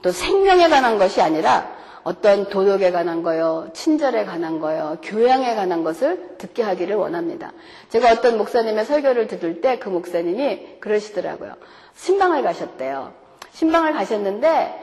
또 0.02 0.10
생명에 0.10 0.68
관한 0.68 0.98
것이 0.98 1.20
아니라 1.22 1.72
어떤 2.04 2.48
도덕에 2.48 2.90
관한 2.90 3.22
거요, 3.22 3.70
친절에 3.74 4.24
관한 4.24 4.58
거요, 4.58 4.98
교양에 5.02 5.54
관한 5.54 5.84
것을 5.84 6.36
듣게 6.38 6.62
하기를 6.62 6.96
원합니다. 6.96 7.52
제가 7.90 8.10
어떤 8.10 8.38
목사님의 8.38 8.84
설교를 8.84 9.28
들을 9.28 9.60
때 9.60 9.78
그 9.78 9.88
목사님이 9.88 10.78
그러시더라고요. 10.80 11.54
신방을 11.94 12.42
가셨대요. 12.42 13.12
신방을 13.52 13.92
가셨는데 13.92 14.80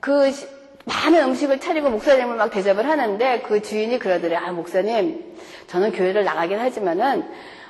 그 0.00 0.32
많은 0.84 1.22
음식을 1.28 1.60
차리고 1.60 1.90
목사님을 1.90 2.36
막 2.36 2.50
대접을 2.50 2.88
하는데 2.88 3.42
그 3.46 3.62
주인이 3.62 3.98
그러더래요. 3.98 4.40
아, 4.42 4.52
목사님, 4.52 5.36
저는 5.68 5.92
교회를 5.92 6.24
나가긴 6.24 6.58
하지만은 6.58 7.24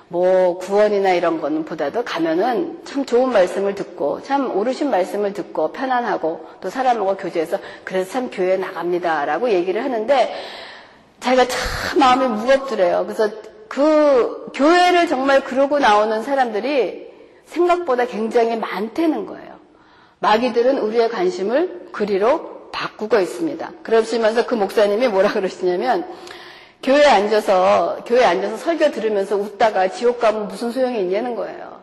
뭐 0.09 0.59
구원이나 0.59 1.12
이런 1.12 1.40
거는 1.40 1.64
보다도 1.64 2.03
가면은 2.05 2.81
참 2.85 3.05
좋은 3.05 3.31
말씀을 3.31 3.75
듣고 3.75 4.23
참 4.23 4.57
오르신 4.57 4.90
말씀을 4.90 5.35
듣고 5.35 5.73
편안하고 5.73 6.47
또 6.61 6.71
사람하고 6.71 7.16
교제해서 7.16 7.59
그래서 7.85 8.12
참 8.12 8.31
교회 8.31 8.57
나갑니다라고 8.57 9.51
얘기를 9.51 9.85
하는데 9.85 10.35
자기가 11.21 11.47
참 11.47 11.99
마음이 11.99 12.27
무겁더래요. 12.27 13.05
그래서 13.05 13.31
그 13.68 14.51
교회를 14.55 15.09
정말 15.09 15.44
그러고 15.44 15.79
나오는 15.79 16.23
사람들이 16.23 17.09
생각보다 17.44 18.07
굉장히 18.07 18.57
많다는 18.57 19.27
거예요. 19.27 19.59
마귀들은 20.21 20.79
우리의 20.79 21.11
관심을 21.11 21.88
그리로 21.92 22.71
바꾸고 22.73 23.18
있습니다. 23.18 23.73
그러시면서 23.83 24.47
그 24.47 24.55
목사님이 24.55 25.09
뭐라 25.09 25.33
그러시냐면 25.33 26.07
교회에 26.83 27.07
앉아서 27.07 28.05
교회에 28.07 28.25
앉아서 28.25 28.57
설교 28.57 28.91
들으면서 28.93 29.37
웃다가 29.37 29.88
지옥 29.88 30.21
가면 30.21 30.49
무슨 30.49 30.71
소용이 30.71 31.01
있냐는 31.01 31.35
거예요. 31.35 31.79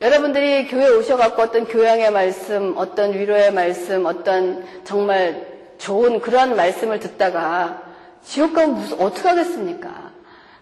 여러분들이 0.00 0.66
교회 0.68 0.86
에 0.86 0.88
오셔갖고 0.88 1.42
어떤 1.42 1.66
교양의 1.66 2.10
말씀, 2.10 2.74
어떤 2.76 3.12
위로의 3.12 3.52
말씀, 3.52 4.06
어떤 4.06 4.64
정말 4.84 5.46
좋은 5.76 6.20
그런 6.20 6.56
말씀을 6.56 7.00
듣다가 7.00 7.82
지옥 8.24 8.54
가면 8.54 8.76
무슨 8.76 9.00
어떻게 9.00 9.28
하겠습니까? 9.28 10.09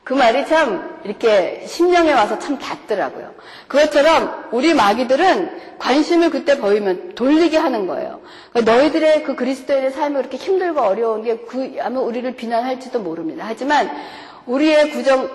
그 0.08 0.14
말이 0.14 0.46
참 0.46 0.98
이렇게 1.04 1.66
심령에 1.66 2.14
와서 2.14 2.38
참 2.38 2.58
닿더라고요. 2.58 3.34
그것처럼 3.66 4.48
우리 4.52 4.72
마귀들은 4.72 5.76
관심을 5.78 6.30
그때 6.30 6.56
보이면 6.56 7.14
돌리게 7.14 7.58
하는 7.58 7.86
거예요. 7.86 8.22
그러니까 8.50 8.72
너희들의 8.72 9.24
그 9.24 9.36
그리스도인의 9.36 9.90
삶이 9.90 10.16
그렇게 10.16 10.38
힘들고 10.38 10.80
어려운 10.80 11.24
게 11.24 11.36
그, 11.36 11.76
아마 11.82 12.00
우리를 12.00 12.36
비난할지도 12.36 13.00
모릅니다. 13.00 13.44
하지만 13.46 13.90
우리의 14.46 14.92
구정, 14.92 15.28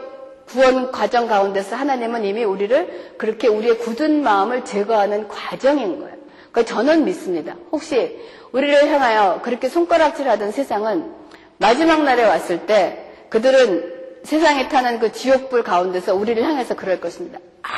구원 0.48 0.92
과정 0.92 1.28
가운데서 1.28 1.76
하나님은 1.76 2.26
이미 2.26 2.44
우리를 2.44 3.14
그렇게 3.20 3.48
우리의 3.48 3.78
굳은 3.78 4.24
마음을 4.24 4.66
제거하는 4.66 5.28
과정인 5.28 6.00
거예요. 6.00 6.16
그러니까 6.52 6.74
저는 6.74 7.06
믿습니다. 7.06 7.56
혹시 7.72 8.20
우리를 8.52 8.92
향하여 8.92 9.42
그렇게 9.44 9.70
손가락질하던 9.70 10.52
세상은 10.52 11.12
마지막 11.60 12.02
날에 12.02 12.24
왔을 12.24 12.66
때 12.66 13.12
그들은 13.30 13.93
세상에 14.24 14.68
타는 14.70 15.00
그 15.00 15.12
지옥불 15.12 15.64
가운데서 15.64 16.16
우리를 16.16 16.42
향해서 16.44 16.76
그럴 16.76 17.00
것입니다. 17.00 17.40
아, 17.64 17.70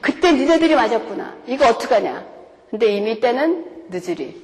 그때 0.00 0.32
니네들이 0.32 0.74
맞았구나. 0.74 1.34
이거 1.46 1.66
어떡하냐. 1.68 2.24
근데 2.70 2.86
이미 2.96 3.20
때는 3.20 3.66
늦으리. 3.90 4.42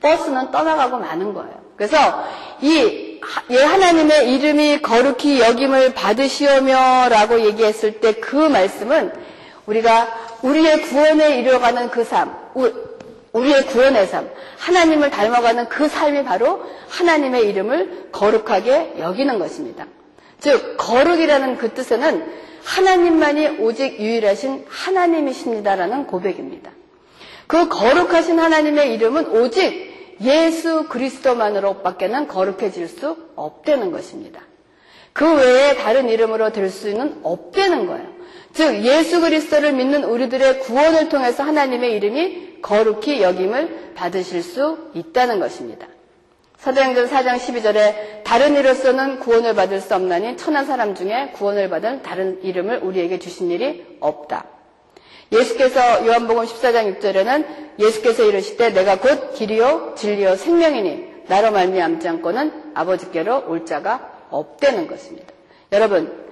버스는 0.00 0.50
떠나가고 0.50 0.98
마는 0.98 1.34
거예요. 1.34 1.60
그래서 1.76 1.96
이 2.60 3.20
예, 3.50 3.62
하나님의 3.62 4.32
이름이 4.34 4.80
거룩히 4.82 5.40
여김을 5.40 5.94
받으시오며 5.94 7.08
라고 7.08 7.40
얘기했을 7.40 8.00
때 8.00 8.12
그 8.14 8.36
말씀은 8.36 9.12
우리가 9.66 10.08
우리의 10.42 10.82
구원에 10.82 11.38
이르러가는 11.38 11.90
그 11.90 12.04
삶, 12.04 12.34
우리의 13.32 13.66
구원의 13.66 14.06
삶, 14.06 14.30
하나님을 14.58 15.10
닮아가는 15.10 15.68
그 15.68 15.88
삶이 15.88 16.24
바로 16.24 16.62
하나님의 16.88 17.48
이름을 17.48 18.08
거룩하게 18.12 18.94
여기는 18.98 19.38
것입니다. 19.38 19.86
즉, 20.40 20.76
거룩이라는 20.76 21.58
그 21.58 21.74
뜻에는 21.74 22.38
하나님만이 22.64 23.48
오직 23.60 23.98
유일하신 23.98 24.66
하나님이십니다라는 24.68 26.06
고백입니다. 26.06 26.70
그 27.46 27.68
거룩하신 27.68 28.38
하나님의 28.38 28.94
이름은 28.94 29.28
오직 29.28 30.16
예수 30.22 30.86
그리스도만으로 30.88 31.82
밖에는 31.82 32.28
거룩해질 32.28 32.88
수 32.88 33.16
없다는 33.36 33.90
것입니다. 33.90 34.42
그 35.12 35.34
외에 35.34 35.74
다른 35.76 36.08
이름으로 36.08 36.52
될 36.52 36.70
수는 36.70 37.20
없다는 37.22 37.86
거예요. 37.86 38.06
즉 38.52 38.84
예수 38.84 39.20
그리스도를 39.20 39.72
믿는 39.72 40.04
우리들의 40.04 40.60
구원을 40.60 41.08
통해서 41.08 41.42
하나님의 41.42 41.92
이름이 41.94 42.60
거룩히 42.62 43.22
여김을 43.22 43.94
받으실 43.94 44.42
수 44.42 44.90
있다는 44.94 45.40
것입니다. 45.40 45.86
사도행전 46.58 47.08
4장 47.08 47.38
12절에 47.38 48.24
다른 48.24 48.56
이로서는 48.56 49.20
구원을 49.20 49.54
받을 49.54 49.80
수 49.80 49.94
없나니 49.94 50.36
천한 50.36 50.66
사람 50.66 50.94
중에 50.94 51.30
구원을 51.34 51.70
받은 51.70 52.02
다른 52.02 52.42
이름을 52.42 52.78
우리에게 52.78 53.18
주신 53.20 53.50
일이 53.50 53.86
없다. 54.00 54.44
예수께서 55.30 56.06
요한복음 56.06 56.44
14장 56.44 56.98
6절에는 56.98 57.46
예수께서 57.78 58.24
이르시되 58.24 58.70
내가 58.70 58.98
곧 58.98 59.34
길이요 59.34 59.94
진리요 59.96 60.36
생명이니 60.36 61.06
나로 61.28 61.52
말미암지 61.52 62.08
않고는 62.08 62.72
아버지께로 62.74 63.44
올 63.46 63.64
자가 63.64 64.26
없다는 64.30 64.88
것입니다. 64.88 65.32
여러분 65.70 66.26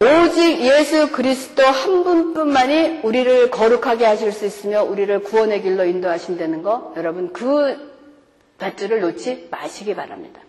오직 0.00 0.60
예수 0.60 1.10
그리스도 1.10 1.64
한 1.64 2.04
분뿐만이 2.04 3.00
우리를 3.02 3.50
거룩하게 3.50 4.06
하실 4.06 4.32
수 4.32 4.46
있으며 4.46 4.84
우리를 4.84 5.20
구원의 5.20 5.62
길로 5.62 5.84
인도하신다는 5.84 6.62
거 6.62 6.92
여러분 6.96 7.32
그 7.32 7.95
밧줄을 8.58 9.00
놓지 9.00 9.48
마시기 9.50 9.94
바랍니다. 9.94 10.40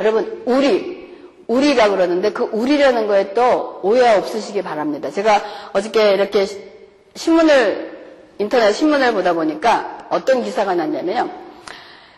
여러분, 0.00 0.42
우리, 0.46 1.14
우리라 1.46 1.88
그러는데 1.90 2.32
그 2.32 2.44
우리라는 2.44 3.06
거에 3.06 3.34
또 3.34 3.80
오해 3.82 4.14
없으시기 4.16 4.62
바랍니다. 4.62 5.10
제가 5.10 5.42
어저께 5.72 6.12
이렇게 6.12 6.46
신문을, 7.14 7.96
인터넷 8.38 8.72
신문을 8.72 9.12
보다 9.12 9.32
보니까 9.32 10.06
어떤 10.10 10.42
기사가 10.42 10.74
났냐면요. 10.74 11.30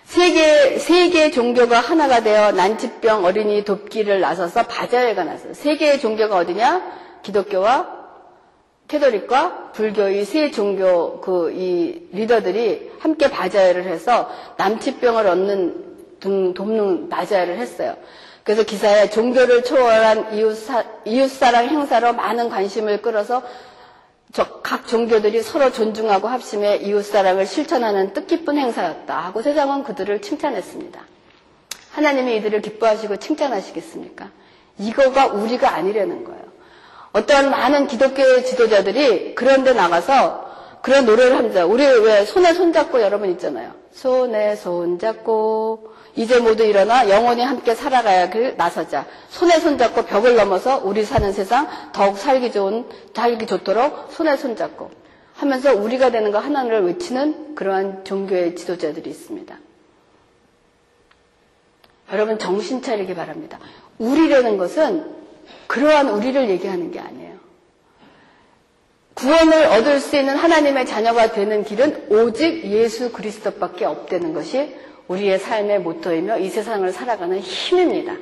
세계, 0.05 0.79
세계 0.79 1.31
종교가 1.31 1.81
하나가 1.81 2.23
되어 2.23 2.53
난치병 2.53 3.25
어린이 3.25 3.62
돕기를 3.64 4.21
나서서 4.21 4.62
바자회가 4.67 5.25
났어요. 5.25 5.53
세계의 5.53 6.01
종교가 6.01 6.37
어디냐? 6.37 6.83
기독교와 7.23 7.98
캐도릭과 8.88 9.72
불교의 9.72 10.24
세 10.24 10.51
종교 10.51 11.20
그 11.20 11.51
이 11.53 12.09
리더들이 12.12 12.92
함께 12.98 13.31
바자회를 13.31 13.85
해서 13.85 14.31
남치병을 14.57 15.27
얻는 15.27 15.85
등 16.20 16.55
돕는 16.55 17.09
바자회를 17.09 17.59
했어요. 17.59 17.96
그래서 18.42 18.62
기사에 18.64 19.11
종교를 19.11 19.62
초월한 19.62 20.35
이웃사, 20.35 20.85
이웃사랑 21.05 21.68
행사로 21.68 22.14
많은 22.14 22.48
관심을 22.48 23.03
끌어서 23.03 23.42
저각 24.33 24.87
종교들이 24.87 25.42
서로 25.42 25.70
존중하고 25.70 26.29
합심해 26.29 26.77
이웃사랑을 26.77 27.46
실천하는 27.46 28.12
뜻깊은 28.14 28.57
행사였다 28.57 29.18
하고 29.18 29.42
세상은 29.42 29.85
그들을 29.85 30.20
칭찬했습니다. 30.22 31.01
하나님이 31.92 32.37
이들을 32.37 32.62
기뻐하시고 32.62 33.16
칭찬하시겠습니까? 33.16 34.31
이거가 34.79 35.27
우리가 35.29 35.74
아니라는 35.74 36.24
거예요. 36.24 36.48
어떤 37.19 37.51
많은 37.51 37.89
기독교의 37.89 38.45
지도자들이 38.45 39.35
그런 39.35 39.65
데 39.65 39.73
나가서 39.73 40.47
그런 40.83 41.05
노래를 41.05 41.37
합니다. 41.37 41.67
우리 41.67 41.85
왜 41.85 42.25
손에 42.25 42.55
손잡고 42.55 43.03
여러분 43.03 43.29
있잖아요. 43.33 43.73
손에 43.91 44.55
손잡고 44.55 45.93
이제 46.15 46.39
모두 46.39 46.63
일어나 46.63 47.09
영원히 47.11 47.43
함께 47.43 47.75
살아가야길 47.75 48.55
나서자. 48.57 49.05
손에 49.31 49.59
손잡고 49.59 50.03
벽을 50.03 50.37
넘어서 50.37 50.81
우리 50.85 51.03
사는 51.05 51.33
세상 51.33 51.69
더욱 51.93 52.19
살기 52.19 52.53
좋은 52.53 52.87
살기 53.15 53.47
좋도록 53.47 54.13
손에 54.13 54.37
손잡고 54.37 54.91
하면서 55.35 55.75
우리가 55.75 56.13
되는 56.13 56.31
거 56.31 56.39
하나를 56.39 56.85
외치는 56.87 57.57
그러한 57.57 58.05
종교의 58.05 58.55
지도자들이 58.55 59.11
있습니다. 59.11 59.59
여러분 62.13 62.39
정신 62.39 62.81
차리기 62.81 63.17
바랍니다. 63.17 63.59
우리라는 63.99 64.57
것은 64.57 65.18
그러한 65.67 66.09
우리를 66.09 66.49
얘기하는 66.51 66.91
게 66.91 67.01
아니에요. 67.01 67.39
구원을 69.15 69.67
얻을 69.67 69.99
수 69.99 70.17
있는 70.17 70.37
하나님의 70.37 70.87
자녀가 70.87 71.33
되는 71.33 71.65
길은 71.65 72.07
오직 72.11 72.65
예수 72.65 73.11
그리스도밖에 73.11 73.85
없다는 73.85 74.33
것이 74.33 74.77
우리의 75.09 75.39
삶의 75.41 75.81
모토이며 75.81 76.39
이 76.39 76.49
세상을 76.49 76.91
살아가는 76.93 77.39
힘입니다. 77.41 78.15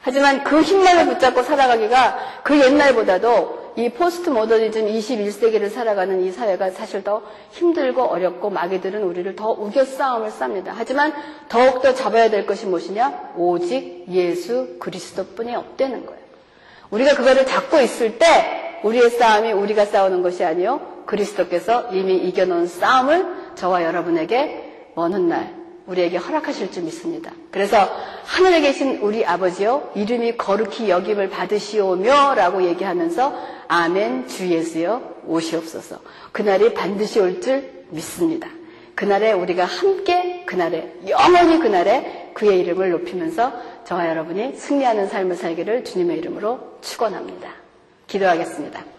하지만 0.00 0.44
그 0.44 0.62
힘만을 0.62 1.06
붙잡고 1.06 1.42
살아가기가 1.42 2.42
그 2.44 2.60
옛날보다도 2.60 3.72
이 3.74 3.88
포스트 3.88 4.30
모더니즘 4.30 4.86
21세기를 4.86 5.68
살아가는 5.68 6.22
이 6.22 6.30
사회가 6.30 6.70
사실 6.70 7.02
더 7.02 7.22
힘들고 7.50 8.02
어렵고 8.02 8.48
마귀들은 8.48 9.02
우리를 9.02 9.34
더 9.34 9.50
우겨 9.50 9.84
싸움을 9.84 10.30
쌉니다. 10.30 10.68
하지만 10.68 11.12
더욱더 11.48 11.92
잡아야 11.92 12.30
될 12.30 12.46
것이 12.46 12.66
무엇이냐? 12.66 13.32
오직 13.36 14.06
예수 14.08 14.76
그리스도뿐이 14.78 15.56
없다는 15.56 16.06
거예요. 16.06 16.25
우리가 16.90 17.14
그거를 17.14 17.46
잡고 17.46 17.80
있을 17.80 18.18
때 18.18 18.80
우리의 18.82 19.10
싸움이 19.10 19.52
우리가 19.52 19.84
싸우는 19.86 20.22
것이 20.22 20.44
아니요 20.44 21.02
그리스도께서 21.06 21.88
이미 21.92 22.16
이겨놓은 22.16 22.66
싸움을 22.66 23.54
저와 23.54 23.84
여러분에게 23.84 24.90
먼 24.94 25.12
훗날 25.12 25.54
우리에게 25.86 26.16
허락하실 26.16 26.72
줄 26.72 26.82
믿습니다. 26.82 27.30
그래서 27.52 27.88
하늘에 28.24 28.60
계신 28.60 28.98
우리 29.02 29.24
아버지요 29.24 29.90
이름이 29.94 30.36
거룩히 30.36 30.90
여김을 30.90 31.30
받으시오며 31.30 32.34
라고 32.34 32.64
얘기하면서 32.64 33.32
아멘 33.68 34.26
주 34.26 34.48
예수여 34.48 35.00
오시옵소서 35.26 36.00
그날이 36.32 36.74
반드시 36.74 37.20
올 37.20 37.40
줄 37.40 37.84
믿습니다. 37.90 38.48
그날에 38.96 39.32
우리가 39.32 39.64
함께 39.64 40.42
그날에 40.46 40.92
영원히 41.08 41.60
그날에 41.60 42.25
그의 42.36 42.60
이름을 42.60 42.90
높이면서 42.90 43.50
저와 43.84 44.10
여러분이 44.10 44.56
승리하는 44.56 45.08
삶을 45.08 45.36
살기를 45.36 45.84
주님의 45.84 46.18
이름으로 46.18 46.78
축원합니다. 46.82 47.48
기도하겠습니다. 48.06 48.95